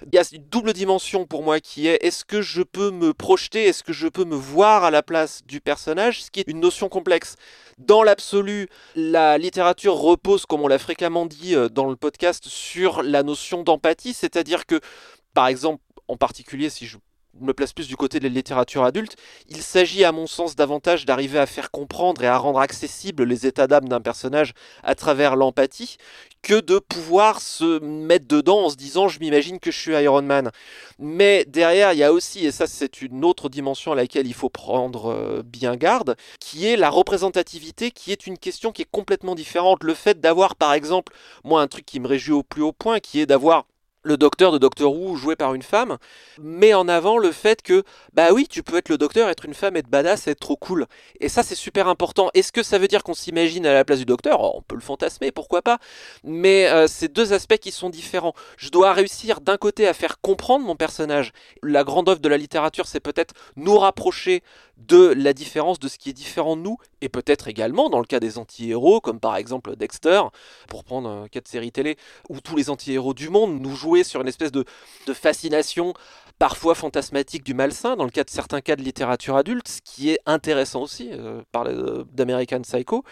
Il 0.06 0.16
y 0.16 0.20
a 0.20 0.24
une 0.32 0.44
double 0.44 0.74
dimension 0.74 1.26
pour 1.26 1.44
moi 1.44 1.60
qui 1.60 1.88
est 1.88 1.98
est-ce 2.02 2.26
que 2.26 2.42
je 2.42 2.62
peux 2.62 2.92
me 2.92 3.14
projeter, 3.14 3.66
est-ce 3.66 3.84
que 3.84 3.94
je 3.94 4.08
peux 4.08 4.26
me 4.26 4.36
voir 4.36 4.84
à 4.84 4.92
la 4.92 5.02
place 5.02 5.44
du 5.46 5.62
personnage, 5.62 6.24
ce 6.24 6.32
qui 6.32 6.42
est 6.42 6.48
une 6.48 6.60
notion 6.60 6.90
complexe. 6.90 7.36
Dans 7.78 8.04
l'absolu, 8.04 8.70
la 8.96 9.38
littérature 9.38 9.96
repose, 9.96 10.46
comme 10.46 10.62
on 10.62 10.68
l'a 10.68 10.80
fréquemment 10.80 11.26
dit 11.26 11.56
dans 11.72 11.90
le 11.90 11.96
podcast, 11.96 12.46
sur 12.48 13.04
la 13.04 13.22
notion 13.24 13.64
d'empathie, 13.64 14.14
c'est-à-dire 14.14 14.66
que, 14.66 14.80
par 15.34 15.48
exemple, 15.48 15.82
en 16.08 16.18
particulier 16.18 16.70
si 16.70 16.88
je 16.88 16.98
me 17.40 17.54
place 17.54 17.74
plus 17.74 17.88
du 17.88 17.96
côté 17.96 18.20
de 18.20 18.24
la 18.24 18.34
littérature 18.34 18.84
adulte, 18.84 19.16
il 19.50 19.62
s'agit 19.62 20.04
à 20.04 20.12
mon 20.12 20.28
sens 20.28 20.56
davantage 20.56 21.06
d'arriver 21.06 21.40
à 21.40 21.46
faire 21.46 21.72
comprendre 21.72 22.24
et 22.24 22.28
à 22.28 22.38
rendre 22.38 22.60
accessible 22.60 23.24
les 23.24 23.46
états 23.46 23.68
d'âme 23.68 23.88
d'un 23.88 24.02
personnage 24.02 24.54
à 24.84 24.96
travers 24.96 25.36
l'empathie 25.36 25.98
que 26.42 26.60
de 26.60 26.80
pouvoir 26.80 27.42
se 27.42 27.80
mettre 27.80 28.28
dedans 28.28 28.66
en 28.66 28.70
se 28.70 28.76
disant 28.76 29.08
je 29.08 29.20
m'imagine 29.20 29.60
que 29.60 29.72
je 29.72 29.78
suis 29.78 29.92
Iron 29.94 30.22
Man. 30.22 30.52
Mais 31.00 31.46
derrière, 31.46 31.94
il 31.94 32.00
y 32.00 32.04
a 32.04 32.14
aussi, 32.14 32.46
et 32.46 32.52
ça 32.52 32.68
c'est 32.68 33.02
une 33.02 33.26
autre 33.26 33.50
dimension 33.50 33.92
à 33.92 33.96
laquelle 33.96 34.28
il 34.28 34.34
faut 34.34 34.50
prendre 34.50 35.12
euh, 35.12 35.44
bien 35.44 35.76
garde, 35.76 36.16
qui 36.40 36.68
est 36.68 36.78
la 36.78 36.90
représentativité, 36.90 37.92
qui 37.92 38.12
est 38.12 38.28
une 38.28 38.38
question 38.38 38.72
qui 38.72 38.84
est 38.84 38.92
complètement 38.92 39.36
différente. 39.36 39.84
Le 39.84 39.94
fait 39.94 40.20
d'avoir 40.20 40.56
par 40.56 40.74
exemple, 40.74 41.14
moi 41.44 41.62
un 41.62 41.68
truc 41.68 41.86
qui 41.86 42.00
me 42.00 42.08
réjouit 42.08 42.34
au 42.34 42.44
plus 42.44 42.62
haut 42.62 42.74
point, 42.74 43.00
qui 43.00 43.20
est 43.20 43.26
d'avoir 43.26 43.66
le 44.04 44.18
docteur 44.18 44.52
de 44.52 44.58
Doctor 44.58 44.94
Who 44.94 45.16
joué 45.16 45.36
par 45.36 45.54
une 45.54 45.62
femme 45.62 45.98
met 46.40 46.74
en 46.74 46.88
avant 46.88 47.18
le 47.18 47.32
fait 47.32 47.62
que 47.62 47.84
bah 48.14 48.32
oui 48.32 48.48
tu 48.50 48.64
peux 48.64 48.78
être 48.78 48.90
le 48.90 48.98
docteur 48.98 49.30
être 49.30 49.46
une 49.46 49.54
femme 49.54 49.76
être 49.76 49.90
badass 49.90 50.28
être 50.28 50.40
trop 50.40 50.56
cool. 50.56 50.86
Et 51.20 51.30
ça 51.30 51.44
c'est 51.44 51.56
super 51.56 51.88
important. 51.88 52.30
Est-ce 52.34 52.52
que 52.52 52.64
ça 52.64 52.78
veut 52.78 52.88
dire 52.88 53.04
qu'on 53.04 53.14
s'imagine 53.14 53.66
à 53.66 53.74
la 53.74 53.84
place 53.84 54.00
du 54.00 54.06
docteur? 54.06 54.42
Oh, 54.42 54.54
on 54.56 54.62
peut 54.62 54.76
le 54.76 54.82
fantasmer 54.82 55.32
pourquoi 55.32 55.62
pas. 55.62 55.80
Mais 56.24 56.68
euh, 56.68 56.88
c'est 56.88 57.12
deux 57.12 57.34
aspects 57.34 57.58
qui 57.58 57.72
sont 57.72 57.90
différents. 57.90 58.34
Je 58.58 58.70
dois 58.70 58.94
réussir 58.94 59.42
d'un 59.42 59.58
côté 59.58 59.88
à 59.88 59.94
faire 59.94 60.22
comprendre 60.22 60.66
mon 60.66 60.76
personnage. 60.76 61.32
La 61.62 61.84
grande 61.84 62.08
œuvre 62.10 62.22
de 62.22 62.30
la 62.30 62.38
littérature 62.38 62.88
c'est 62.88 63.00
peut-être 63.00 63.34
nous 63.56 63.78
rapprocher 63.78 64.44
de 64.78 65.14
la 65.18 65.34
différence 65.34 65.80
de 65.80 65.88
ce 65.88 65.98
qui 65.98 66.10
est 66.10 66.14
différent 66.14 66.56
de 66.56 66.62
nous, 66.62 66.78
et 67.02 67.10
peut-être 67.10 67.48
également 67.48 67.90
dans 67.90 68.00
le 68.00 68.06
cas 68.06 68.20
des 68.20 68.38
anti-héros, 68.38 69.02
comme 69.02 69.20
par 69.20 69.36
exemple 69.36 69.76
Dexter, 69.76 70.22
pour 70.68 70.84
prendre 70.84 71.10
un 71.10 71.28
cas 71.28 71.42
de 71.42 71.48
série 71.48 71.72
télé, 71.72 71.98
où 72.30 72.42
tous 72.42 72.56
les 72.56 72.70
anti-héros 72.70 73.14
du 73.14 73.30
monde 73.30 73.60
nous 73.60 73.76
jouaient 73.76 74.04
sur 74.04 74.22
une 74.22 74.28
espèce 74.28 74.52
de, 74.52 74.66
fascination 75.14 75.94
parfois 76.40 76.76
fantasmatique 76.76 77.44
du 77.44 77.56
malsain, 77.56 77.96
dans 77.96 78.04
le 78.04 78.12
cas 78.12 78.24
de 78.24 78.30
certains 78.30 78.62
cas 78.62 78.76
de 78.76 78.84
littérature 78.84 79.36
adulte, 79.36 79.68
ce 79.68 79.82
qui 79.82 80.12
est 80.12 80.20
intéressant 80.28 80.84
aussi, 80.84 81.10
euh, 81.12 81.42
parler 81.52 81.76
d'American 82.14 82.62
Psycho. 82.62 83.04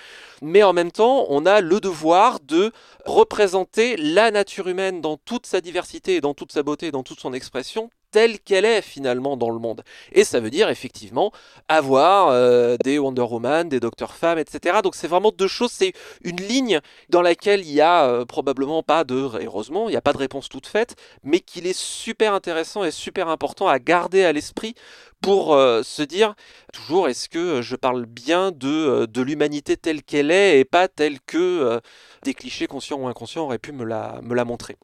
Mais 0.43 0.61
en 0.61 0.73
même 0.73 0.91
temps, 0.91 1.25
on 1.29 1.45
a 1.45 1.61
le 1.61 1.79
devoir 1.79 2.39
de 2.39 2.71
représenter 3.05 3.95
la 3.97 4.29
nature 4.29 4.67
humaine 4.67 5.01
dans 5.01 5.17
toute 5.17 5.47
sa 5.47 5.61
diversité, 5.61 6.21
dans 6.21 6.35
toute 6.35 6.51
sa 6.51 6.61
beauté, 6.61 6.91
dans 6.91 7.01
toute 7.01 7.19
son 7.19 7.33
expression, 7.33 7.89
telle 8.15 8.39
qu'elle 8.39 8.63
est 8.63 8.81
finalement 8.81 9.35
dans 9.35 9.49
le 9.49 9.59
monde. 9.59 9.83
Et 10.13 10.23
ça 10.23 10.39
veut 10.39 10.49
dire 10.49 10.69
effectivement 10.69 11.33
avoir 11.67 12.29
euh, 12.29 12.77
des 12.81 12.97
Wonder 12.97 13.23
Woman, 13.23 13.67
des 13.67 13.81
Docteur 13.81 14.13
Femmes, 14.15 14.39
etc. 14.39 14.77
Donc 14.81 14.95
c'est 14.95 15.09
vraiment 15.09 15.33
deux 15.37 15.49
choses, 15.49 15.73
c'est 15.73 15.91
une 16.23 16.37
ligne 16.37 16.79
dans 17.09 17.21
laquelle 17.21 17.59
il 17.59 17.73
y 17.73 17.81
a 17.81 18.05
euh, 18.05 18.23
probablement 18.23 18.83
pas 18.83 19.03
de, 19.03 19.15
heureusement, 19.15 19.89
il 19.89 19.91
n'y 19.91 19.97
a 19.97 20.01
pas 20.01 20.13
de 20.13 20.17
réponse 20.17 20.47
toute 20.47 20.65
faite, 20.65 20.95
mais 21.25 21.41
qu'il 21.41 21.67
est 21.67 21.77
super 21.77 22.33
intéressant 22.33 22.85
et 22.85 22.91
super 22.91 23.27
important 23.27 23.67
à 23.67 23.79
garder 23.79 24.23
à 24.23 24.31
l'esprit 24.31 24.75
pour 25.21 25.53
euh, 25.53 25.83
se 25.83 26.01
dire 26.01 26.35
toujours 26.71 27.09
est-ce 27.09 27.27
que 27.27 27.61
je 27.61 27.75
parle 27.75 28.05
bien 28.05 28.51
de, 28.51 29.07
de 29.07 29.21
l'humanité 29.21 29.75
telle 29.75 30.03
qu'elle 30.03 30.31
est 30.31 30.57
et 30.61 30.63
pas 30.63 30.87
telle 30.87 31.19
que 31.19 31.81
des 32.23 32.33
clichés 32.33 32.67
conscients 32.67 32.97
ou 33.01 33.07
inconscients 33.09 33.43
auraient 33.43 33.59
pu 33.59 33.73
me 33.73 33.83
la, 33.83 34.21
me 34.23 34.35
la 34.35 34.45
montrer. 34.45 34.77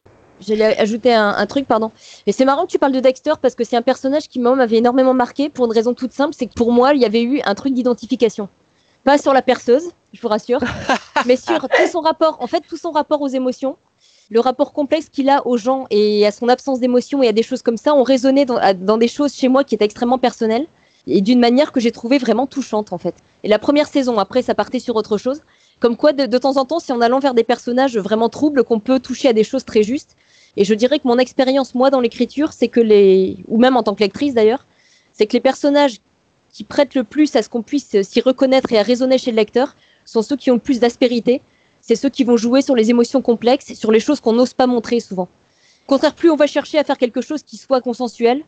J'allais 0.46 0.78
ajouter 0.78 1.14
un, 1.14 1.30
un, 1.30 1.46
truc, 1.46 1.66
pardon. 1.66 1.90
Et 2.26 2.32
c'est 2.32 2.44
marrant 2.44 2.66
que 2.66 2.70
tu 2.70 2.78
parles 2.78 2.92
de 2.92 3.00
Dexter 3.00 3.34
parce 3.40 3.54
que 3.54 3.64
c'est 3.64 3.76
un 3.76 3.82
personnage 3.82 4.28
qui 4.28 4.40
m'avait 4.40 4.76
énormément 4.76 5.14
marqué 5.14 5.48
pour 5.48 5.66
une 5.66 5.72
raison 5.72 5.94
toute 5.94 6.12
simple, 6.12 6.34
c'est 6.36 6.46
que 6.46 6.54
pour 6.54 6.72
moi, 6.72 6.94
il 6.94 7.00
y 7.00 7.04
avait 7.04 7.22
eu 7.22 7.40
un 7.44 7.54
truc 7.54 7.74
d'identification. 7.74 8.48
Pas 9.04 9.18
sur 9.18 9.32
la 9.32 9.42
perceuse, 9.42 9.90
je 10.12 10.20
vous 10.20 10.28
rassure, 10.28 10.60
mais 11.26 11.36
sur 11.36 11.60
tout 11.68 11.88
son 11.90 12.00
rapport, 12.00 12.36
en 12.40 12.46
fait, 12.46 12.60
tout 12.60 12.76
son 12.76 12.90
rapport 12.92 13.20
aux 13.20 13.28
émotions, 13.28 13.76
le 14.30 14.40
rapport 14.40 14.72
complexe 14.72 15.08
qu'il 15.08 15.28
a 15.28 15.46
aux 15.46 15.56
gens 15.56 15.86
et 15.90 16.26
à 16.26 16.30
son 16.30 16.48
absence 16.48 16.80
d'émotion 16.80 17.22
et 17.22 17.28
à 17.28 17.32
des 17.32 17.42
choses 17.42 17.62
comme 17.62 17.76
ça 17.76 17.94
ont 17.94 18.02
résonné 18.02 18.44
dans, 18.44 18.58
dans 18.74 18.96
des 18.96 19.08
choses 19.08 19.34
chez 19.34 19.48
moi 19.48 19.64
qui 19.64 19.74
étaient 19.74 19.84
extrêmement 19.84 20.18
personnelles 20.18 20.66
et 21.06 21.20
d'une 21.20 21.40
manière 21.40 21.72
que 21.72 21.80
j'ai 21.80 21.90
trouvé 21.90 22.18
vraiment 22.18 22.46
touchante 22.46 22.92
en 22.92 22.98
fait. 22.98 23.14
Et 23.44 23.48
la 23.48 23.58
première 23.58 23.88
saison, 23.88 24.18
après, 24.18 24.42
ça 24.42 24.54
partait 24.54 24.78
sur 24.78 24.96
autre 24.96 25.18
chose. 25.18 25.42
Comme 25.80 25.96
quoi, 25.96 26.12
de, 26.12 26.26
de 26.26 26.38
temps 26.38 26.56
en 26.56 26.64
temps, 26.64 26.78
c'est 26.78 26.92
en 26.92 27.00
allant 27.00 27.18
vers 27.18 27.34
des 27.34 27.44
personnages 27.44 27.98
vraiment 27.98 28.28
troubles 28.28 28.62
qu'on 28.62 28.78
peut 28.78 29.00
toucher 29.00 29.28
à 29.28 29.32
des 29.32 29.44
choses 29.44 29.64
très 29.64 29.82
justes. 29.82 30.16
Et 30.56 30.64
je 30.64 30.74
dirais 30.74 30.98
que 30.98 31.08
mon 31.08 31.18
expérience, 31.18 31.74
moi, 31.74 31.90
dans 31.90 32.00
l'écriture, 32.00 32.52
c'est 32.52 32.68
que 32.68 32.80
les, 32.80 33.36
ou 33.48 33.58
même 33.58 33.76
en 33.76 33.82
tant 33.82 33.94
que 33.94 34.00
lectrice 34.00 34.34
d'ailleurs, 34.34 34.66
c'est 35.12 35.26
que 35.26 35.32
les 35.32 35.40
personnages 35.40 36.00
qui 36.52 36.64
prêtent 36.64 36.94
le 36.94 37.04
plus 37.04 37.34
à 37.36 37.42
ce 37.42 37.48
qu'on 37.48 37.62
puisse 37.62 38.00
s'y 38.02 38.20
reconnaître 38.20 38.72
et 38.72 38.78
à 38.78 38.82
raisonner 38.82 39.16
chez 39.18 39.30
le 39.30 39.36
lecteur 39.36 39.74
sont 40.04 40.22
ceux 40.22 40.36
qui 40.36 40.50
ont 40.50 40.54
le 40.54 40.60
plus 40.60 40.80
d'aspérité. 40.80 41.40
C'est 41.80 41.96
ceux 41.96 42.10
qui 42.10 42.24
vont 42.24 42.36
jouer 42.36 42.60
sur 42.60 42.76
les 42.76 42.90
émotions 42.90 43.22
complexes, 43.22 43.72
sur 43.74 43.90
les 43.90 44.00
choses 44.00 44.20
qu'on 44.20 44.34
n'ose 44.34 44.52
pas 44.52 44.66
montrer 44.66 45.00
souvent. 45.00 45.28
Au 45.86 45.88
contraire, 45.88 46.14
plus 46.14 46.30
on 46.30 46.36
va 46.36 46.46
chercher 46.46 46.78
à 46.78 46.84
faire 46.84 46.98
quelque 46.98 47.22
chose 47.22 47.42
qui 47.42 47.56
soit 47.56 47.80
consensuel, 47.80 48.44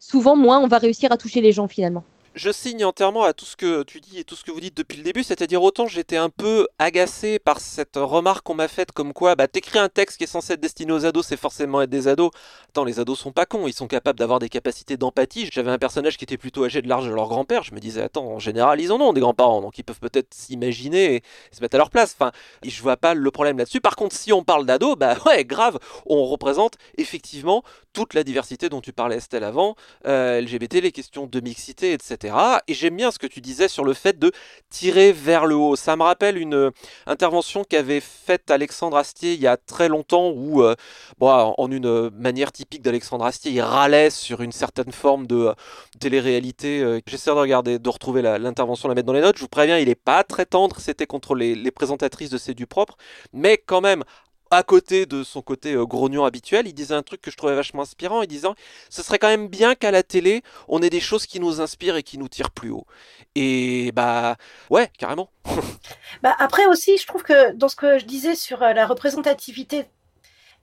souvent 0.00 0.36
moins 0.36 0.58
on 0.58 0.66
va 0.66 0.78
réussir 0.78 1.12
à 1.12 1.16
toucher 1.16 1.40
les 1.40 1.52
gens 1.52 1.68
finalement 1.68 2.04
je 2.36 2.52
signe 2.52 2.84
entièrement 2.84 3.22
à 3.24 3.32
tout 3.32 3.46
ce 3.46 3.56
que 3.56 3.82
tu 3.82 4.00
dis 4.00 4.18
et 4.18 4.24
tout 4.24 4.36
ce 4.36 4.44
que 4.44 4.50
vous 4.50 4.60
dites 4.60 4.76
depuis 4.76 4.98
le 4.98 5.02
début, 5.02 5.22
c'est-à-dire 5.22 5.62
autant 5.62 5.86
j'étais 5.86 6.18
un 6.18 6.28
peu 6.28 6.68
agacé 6.78 7.38
par 7.38 7.60
cette 7.60 7.96
remarque 7.96 8.44
qu'on 8.44 8.54
m'a 8.54 8.68
faite 8.68 8.92
comme 8.92 9.14
quoi 9.14 9.34
bah 9.34 9.48
t'écris 9.48 9.78
un 9.78 9.88
texte 9.88 10.18
qui 10.18 10.24
est 10.24 10.26
censé 10.26 10.52
être 10.52 10.60
destiné 10.60 10.92
aux 10.92 11.06
ados, 11.06 11.26
c'est 11.26 11.38
forcément 11.38 11.80
être 11.80 11.88
des 11.88 12.08
ados. 12.08 12.30
Attends, 12.68 12.84
les 12.84 13.00
ados 13.00 13.18
sont 13.18 13.32
pas 13.32 13.46
cons, 13.46 13.66
ils 13.66 13.72
sont 13.72 13.88
capables 13.88 14.18
d'avoir 14.18 14.38
des 14.38 14.50
capacités 14.50 14.98
d'empathie. 14.98 15.48
J'avais 15.50 15.70
un 15.70 15.78
personnage 15.78 16.18
qui 16.18 16.24
était 16.24 16.36
plutôt 16.36 16.64
âgé 16.64 16.82
de 16.82 16.88
l'âge 16.88 17.06
de 17.06 17.10
leur 17.10 17.28
grand-père, 17.28 17.62
je 17.62 17.74
me 17.74 17.80
disais 17.80 18.02
attends, 18.02 18.26
en 18.26 18.38
général 18.38 18.82
ils 18.82 18.92
en 18.92 19.00
ont 19.00 19.14
des 19.14 19.22
grands-parents, 19.22 19.62
donc 19.62 19.78
ils 19.78 19.82
peuvent 19.82 20.00
peut-être 20.00 20.34
s'imaginer 20.34 21.16
et 21.16 21.22
se 21.52 21.62
mettre 21.62 21.76
à 21.76 21.78
leur 21.78 21.88
place. 21.88 22.14
Enfin, 22.18 22.32
je 22.62 22.82
vois 22.82 22.98
pas 22.98 23.14
le 23.14 23.30
problème 23.30 23.56
là-dessus. 23.56 23.80
Par 23.80 23.96
contre, 23.96 24.14
si 24.14 24.34
on 24.34 24.44
parle 24.44 24.66
d'ados, 24.66 24.96
bah 24.98 25.16
ouais, 25.26 25.46
grave, 25.46 25.78
on 26.04 26.26
représente 26.26 26.74
effectivement 26.98 27.62
toute 27.94 28.12
la 28.12 28.24
diversité 28.24 28.68
dont 28.68 28.82
tu 28.82 28.92
parlais 28.92 29.16
Estelle 29.16 29.42
avant, 29.42 29.74
euh, 30.06 30.38
LGBT, 30.42 30.74
les 30.82 30.92
questions 30.92 31.26
de 31.26 31.40
mixité, 31.40 31.94
etc. 31.94 32.25
Et 32.66 32.74
j'aime 32.74 32.96
bien 32.96 33.10
ce 33.10 33.18
que 33.18 33.26
tu 33.26 33.40
disais 33.40 33.68
sur 33.68 33.84
le 33.84 33.94
fait 33.94 34.18
de 34.18 34.32
tirer 34.70 35.12
vers 35.12 35.46
le 35.46 35.54
haut. 35.54 35.76
Ça 35.76 35.96
me 35.96 36.02
rappelle 36.02 36.38
une 36.38 36.54
euh, 36.54 36.70
intervention 37.06 37.64
qu'avait 37.64 38.00
faite 38.00 38.50
Alexandre 38.50 38.96
Astier 38.96 39.34
il 39.34 39.40
y 39.40 39.46
a 39.46 39.56
très 39.56 39.88
longtemps 39.88 40.30
où, 40.30 40.62
euh, 40.62 40.74
bon, 41.18 41.54
en 41.56 41.70
une 41.70 42.10
manière 42.10 42.52
typique 42.52 42.82
d'Alexandre 42.82 43.24
Astier, 43.24 43.52
il 43.52 43.60
râlait 43.60 44.10
sur 44.10 44.40
une 44.42 44.52
certaine 44.52 44.92
forme 44.92 45.26
de 45.26 45.54
télé-réalité. 46.00 47.00
J'essaie 47.06 47.30
de 47.30 47.36
regarder, 47.36 47.78
de 47.78 47.88
retrouver 47.88 48.22
l'intervention, 48.22 48.88
la, 48.88 48.94
mettre 48.94 49.06
dans 49.06 49.12
les 49.12 49.20
notes. 49.20 49.36
Je 49.36 49.42
vous 49.42 49.48
préviens, 49.48 49.78
il 49.78 49.88
n'est 49.88 49.94
pas 49.94 50.24
très 50.24 50.46
tendre, 50.46 50.76
c'était 50.80 51.06
contre 51.06 51.34
les, 51.34 51.54
les 51.54 51.70
présentatrices 51.70 52.30
de 52.30 52.38
C'est 52.38 52.54
du 52.54 52.66
propre, 52.66 52.96
mais 53.32 53.58
quand 53.58 53.80
même, 53.80 54.04
à 54.50 54.62
côté 54.62 55.06
de 55.06 55.22
son 55.24 55.42
côté 55.42 55.74
euh, 55.74 55.84
grognon 55.84 56.24
habituel, 56.24 56.66
il 56.66 56.72
disait 56.72 56.94
un 56.94 57.02
truc 57.02 57.20
que 57.20 57.30
je 57.30 57.36
trouvais 57.36 57.54
vachement 57.54 57.82
inspirant, 57.82 58.20
en 58.20 58.24
disant 58.24 58.54
ce 58.90 59.02
serait 59.02 59.18
quand 59.18 59.28
même 59.28 59.48
bien 59.48 59.74
qu'à 59.74 59.90
la 59.90 60.02
télé, 60.02 60.42
on 60.68 60.82
ait 60.82 60.90
des 60.90 61.00
choses 61.00 61.26
qui 61.26 61.40
nous 61.40 61.60
inspirent 61.60 61.96
et 61.96 62.02
qui 62.02 62.18
nous 62.18 62.28
tirent 62.28 62.50
plus 62.50 62.70
haut. 62.70 62.86
Et 63.34 63.92
bah 63.92 64.36
ouais, 64.70 64.90
carrément. 64.98 65.30
bah 66.22 66.34
après 66.38 66.66
aussi, 66.66 66.96
je 66.98 67.06
trouve 67.06 67.22
que 67.22 67.52
dans 67.52 67.68
ce 67.68 67.76
que 67.76 67.98
je 67.98 68.04
disais 68.04 68.34
sur 68.34 68.62
euh, 68.62 68.72
la 68.72 68.86
représentativité, 68.86 69.86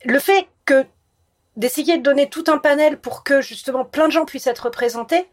le 0.06 0.20
fait 0.20 0.48
que 0.66 0.86
d'essayer 1.56 1.98
de 1.98 2.04
donner 2.04 2.30
tout 2.30 2.46
un 2.48 2.58
panel 2.58 3.00
pour 3.00 3.24
que 3.24 3.42
justement 3.42 3.86
plein 3.86 4.08
de 4.08 4.14
gens 4.14 4.26
puissent 4.26 4.48
être 4.48 4.66
représentés, 4.66 5.28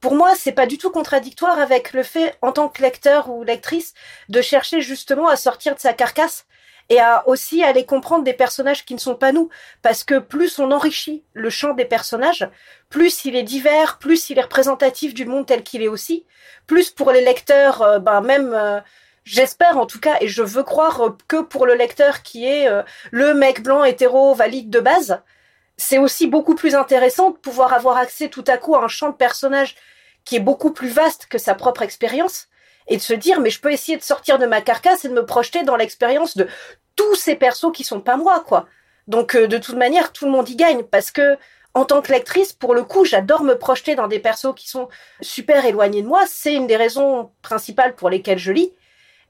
pour 0.00 0.16
moi, 0.16 0.34
c'est 0.34 0.52
pas 0.52 0.66
du 0.66 0.78
tout 0.78 0.90
contradictoire 0.90 1.60
avec 1.60 1.92
le 1.92 2.02
fait, 2.02 2.36
en 2.42 2.50
tant 2.50 2.68
que 2.68 2.82
lecteur 2.82 3.30
ou 3.30 3.44
lectrice, 3.44 3.94
de 4.28 4.42
chercher 4.42 4.80
justement 4.80 5.28
à 5.28 5.36
sortir 5.36 5.76
de 5.76 5.80
sa 5.80 5.92
carcasse 5.92 6.44
et 6.88 7.00
à 7.00 7.26
aussi 7.28 7.62
aller 7.62 7.86
comprendre 7.86 8.24
des 8.24 8.32
personnages 8.32 8.84
qui 8.84 8.94
ne 8.94 8.98
sont 8.98 9.14
pas 9.14 9.32
nous. 9.32 9.48
Parce 9.82 10.04
que 10.04 10.18
plus 10.18 10.58
on 10.58 10.70
enrichit 10.70 11.24
le 11.32 11.50
champ 11.50 11.74
des 11.74 11.84
personnages, 11.84 12.48
plus 12.90 13.24
il 13.24 13.36
est 13.36 13.42
divers, 13.42 13.98
plus 13.98 14.30
il 14.30 14.38
est 14.38 14.42
représentatif 14.42 15.14
du 15.14 15.26
monde 15.26 15.46
tel 15.46 15.62
qu'il 15.62 15.82
est 15.82 15.88
aussi, 15.88 16.24
plus 16.66 16.90
pour 16.90 17.12
les 17.12 17.24
lecteurs, 17.24 17.82
euh, 17.82 17.98
ben 17.98 18.20
même... 18.20 18.52
Euh, 18.54 18.80
j'espère 19.24 19.78
en 19.78 19.86
tout 19.86 20.00
cas, 20.00 20.16
et 20.20 20.28
je 20.28 20.42
veux 20.42 20.64
croire 20.64 21.16
que 21.28 21.42
pour 21.42 21.66
le 21.66 21.74
lecteur 21.74 22.22
qui 22.22 22.46
est 22.46 22.68
euh, 22.68 22.82
le 23.10 23.34
mec 23.34 23.62
blanc 23.62 23.84
hétéro 23.84 24.34
valide 24.34 24.70
de 24.70 24.80
base, 24.80 25.22
c'est 25.76 25.98
aussi 25.98 26.26
beaucoup 26.26 26.54
plus 26.54 26.74
intéressant 26.74 27.30
de 27.30 27.36
pouvoir 27.36 27.72
avoir 27.72 27.96
accès 27.96 28.28
tout 28.28 28.44
à 28.46 28.56
coup 28.56 28.74
à 28.74 28.84
un 28.84 28.88
champ 28.88 29.10
de 29.10 29.14
personnages 29.14 29.76
qui 30.24 30.36
est 30.36 30.40
beaucoup 30.40 30.72
plus 30.72 30.88
vaste 30.88 31.26
que 31.26 31.38
sa 31.38 31.54
propre 31.54 31.82
expérience 31.82 32.48
et 32.88 32.96
de 32.96 33.02
se 33.02 33.14
dire 33.14 33.40
mais 33.40 33.50
je 33.50 33.60
peux 33.60 33.72
essayer 33.72 33.96
de 33.96 34.02
sortir 34.02 34.38
de 34.38 34.46
ma 34.46 34.60
carcasse 34.60 35.04
et 35.04 35.08
de 35.08 35.14
me 35.14 35.26
projeter 35.26 35.62
dans 35.62 35.76
l'expérience 35.76 36.36
de 36.36 36.48
tous 36.96 37.14
ces 37.14 37.34
persos 37.34 37.72
qui 37.72 37.84
sont 37.84 38.00
pas 38.00 38.16
moi 38.16 38.40
quoi. 38.46 38.66
Donc 39.08 39.34
euh, 39.34 39.46
de 39.46 39.58
toute 39.58 39.76
manière 39.76 40.12
tout 40.12 40.26
le 40.26 40.30
monde 40.30 40.48
y 40.48 40.56
gagne 40.56 40.82
parce 40.82 41.10
que 41.10 41.36
en 41.74 41.84
tant 41.84 42.02
que 42.02 42.12
lectrice 42.12 42.52
pour 42.52 42.74
le 42.74 42.84
coup 42.84 43.04
j'adore 43.04 43.44
me 43.44 43.54
projeter 43.54 43.94
dans 43.94 44.08
des 44.08 44.18
persos 44.18 44.54
qui 44.54 44.68
sont 44.68 44.88
super 45.20 45.64
éloignés 45.64 46.02
de 46.02 46.08
moi, 46.08 46.24
c'est 46.26 46.54
une 46.54 46.66
des 46.66 46.76
raisons 46.76 47.30
principales 47.42 47.94
pour 47.94 48.10
lesquelles 48.10 48.38
je 48.38 48.52
lis. 48.52 48.72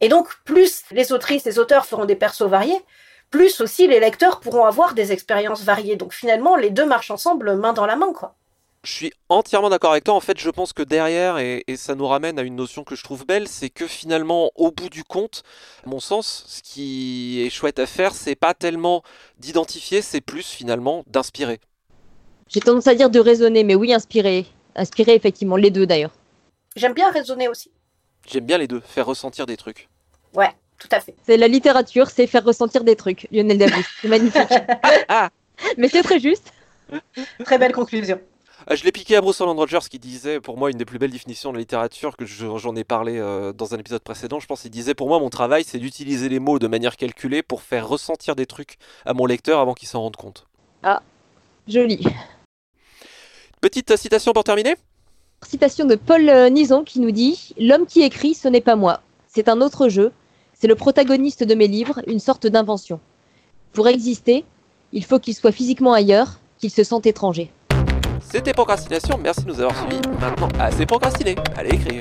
Et 0.03 0.09
donc, 0.09 0.29
plus 0.45 0.83
les 0.91 1.13
autrices 1.13 1.47
et 1.47 1.59
auteurs 1.59 1.87
feront 1.87 2.05
des 2.05 2.17
persos 2.17 2.43
variés, 2.43 2.81
plus 3.31 3.61
aussi 3.61 3.87
les 3.87 4.01
lecteurs 4.01 4.41
pourront 4.41 4.67
avoir 4.67 4.95
des 4.95 5.13
expériences 5.13 5.63
variées. 5.63 5.97
Donc 5.97 6.13
finalement, 6.13 6.57
les 6.57 6.71
deux 6.71 6.85
marchent 6.85 7.13
ensemble 7.13 7.55
main 7.55 7.73
dans 7.73 7.87
la 7.87 7.97
main, 7.97 8.13
quoi. 8.13 8.35
Je 8.85 8.93
suis 8.93 9.13
entièrement 9.29 9.71
d'accord 9.71 9.93
avec 9.93 10.05
toi. 10.05 10.15
En 10.15 10.21
fait, 10.21 10.39
je 10.39 10.51
pense 10.51 10.73
que 10.73 10.83
derrière, 10.83 11.39
et, 11.39 11.63
et 11.69 11.77
ça 11.77 11.95
nous 11.95 12.07
ramène 12.07 12.39
à 12.39 12.43
une 12.43 12.57
notion 12.57 12.83
que 12.83 12.97
je 12.97 13.05
trouve 13.05 13.25
belle, 13.25 13.47
c'est 13.47 13.71
que 13.71 13.87
finalement, 13.87 14.51
au 14.57 14.73
bout 14.73 14.89
du 14.89 15.05
compte, 15.05 15.45
à 15.87 15.89
mon 15.89 16.01
sens, 16.01 16.45
ce 16.49 16.63
qui 16.63 17.43
est 17.43 17.51
chouette 17.51 17.79
à 17.79 17.87
faire, 17.87 18.13
c'est 18.13 18.35
pas 18.35 18.55
tellement 18.55 19.03
d'identifier, 19.39 20.03
c'est 20.03 20.21
plus 20.21 20.47
finalement 20.47 21.05
d'inspirer. 21.07 21.61
J'ai 22.49 22.61
tendance 22.61 22.89
à 22.89 22.95
dire 22.95 23.09
de 23.09 23.21
raisonner, 23.21 23.63
mais 23.63 23.77
oui, 23.77 23.95
inspirer. 23.95 24.47
Inspirer, 24.75 25.15
effectivement, 25.15 25.57
les 25.57 25.71
deux 25.71 25.87
d'ailleurs. 25.87 26.13
J'aime 26.75 26.93
bien 26.93 27.11
raisonner 27.11 27.49
aussi. 27.49 27.71
J'aime 28.27 28.45
bien 28.45 28.59
les 28.59 28.67
deux, 28.67 28.81
faire 28.81 29.07
ressentir 29.07 29.47
des 29.47 29.57
trucs. 29.57 29.89
Ouais, 30.35 30.51
tout 30.79 30.89
à 30.91 31.01
fait. 31.01 31.15
C'est 31.25 31.37
la 31.37 31.49
littérature, 31.49 32.11
c'est 32.11 32.27
faire 32.27 32.45
ressentir 32.45 32.83
des 32.83 32.97
trucs. 32.97 33.29
Lionel 33.31 33.59
Davis, 33.59 33.87
c'est 34.01 34.09
magnifique. 34.09 34.43
Ah 35.09 35.29
mais 35.77 35.89
c'est 35.89 36.03
très 36.03 36.19
juste. 36.19 36.53
Très 37.45 37.59
belle 37.59 37.73
conclusion. 37.73 38.21
Ah, 38.67 38.75
Je 38.77 38.85
l'ai 38.85 38.93
piqué 38.93 39.17
à 39.17 39.21
Bruce 39.21 39.41
Roland 39.41 39.55
Rogers 39.55 39.89
qui 39.91 39.99
disait, 39.99 40.41
pour 40.41 40.57
moi, 40.57 40.71
une 40.71 40.77
des 40.79 40.85
plus 40.85 40.99
belles 40.99 41.11
définitions 41.11 41.51
de 41.51 41.57
la 41.57 41.61
littérature, 41.61 42.17
que 42.17 42.25
je- 42.25 42.47
j'en 42.59 42.77
ai 42.77 42.85
parlé 42.85 43.19
euh, 43.19 43.53
dans 43.53 43.75
un 43.75 43.79
épisode 43.79 44.03
précédent, 44.03 44.39
je 44.41 44.47
pense, 44.47 44.65
il 44.65 44.71
disait, 44.71 44.95
pour 44.95 45.09
moi, 45.09 45.19
mon 45.19 45.31
travail, 45.31 45.65
c'est 45.67 45.79
d'utiliser 45.79 46.29
les 46.29 46.39
mots 46.39 46.59
de 46.59 46.69
manière 46.69 46.97
calculée 46.97 47.43
pour 47.43 47.63
faire 47.63 47.89
ressentir 47.89 48.37
des 48.37 48.47
trucs 48.47 48.77
à 49.05 49.15
mon 49.15 49.27
lecteur 49.27 49.59
avant 49.61 49.75
qu'il 49.75 49.89
s'en 49.89 50.01
rende 50.03 50.17
compte. 50.17 50.47
Joli. 51.69 52.05
Petite 53.61 53.97
citation 53.97 54.33
pour 54.33 54.43
terminer? 54.43 54.75
Citation 55.47 55.85
de 55.87 55.95
Paul 55.95 56.29
euh, 56.29 56.49
Nison 56.49 56.83
qui 56.83 56.99
nous 56.99 57.13
dit 57.13 57.55
L'homme 57.57 57.87
qui 57.87 58.03
écrit, 58.03 58.35
ce 58.35 58.49
n'est 58.49 58.61
pas 58.61 58.75
moi. 58.75 59.01
C'est 59.29 59.49
un 59.49 59.61
autre 59.61 59.89
jeu. 59.89 60.11
C'est 60.55 60.67
le 60.67 60.75
protagoniste 60.75 61.45
de 61.45 61.55
mes 61.55 61.69
livres, 61.69 62.01
une 62.09 62.19
sorte 62.19 62.49
d'invention. 62.49 62.99
Pour 63.73 63.87
exister, 63.87 64.45
il 64.93 65.05
faut 65.05 65.21
qu'il 65.21 65.35
soit 65.37 65.53
physiquement 65.53 65.93
ailleurs, 65.93 66.41
qu'il 66.59 66.71
se 66.71 66.83
sente 66.83 67.07
étranger. 67.07 67.51
C'était 68.33 68.55
Procrastination, 68.55 69.21
merci 69.23 69.43
de 69.43 69.49
nous 69.49 69.61
avoir 69.61 69.77
suivis. 69.77 70.01
Maintenant, 70.19 70.49
assez 70.59 70.87
procrastiné, 70.87 71.37
allez 71.55 71.75
écrire. 71.75 72.01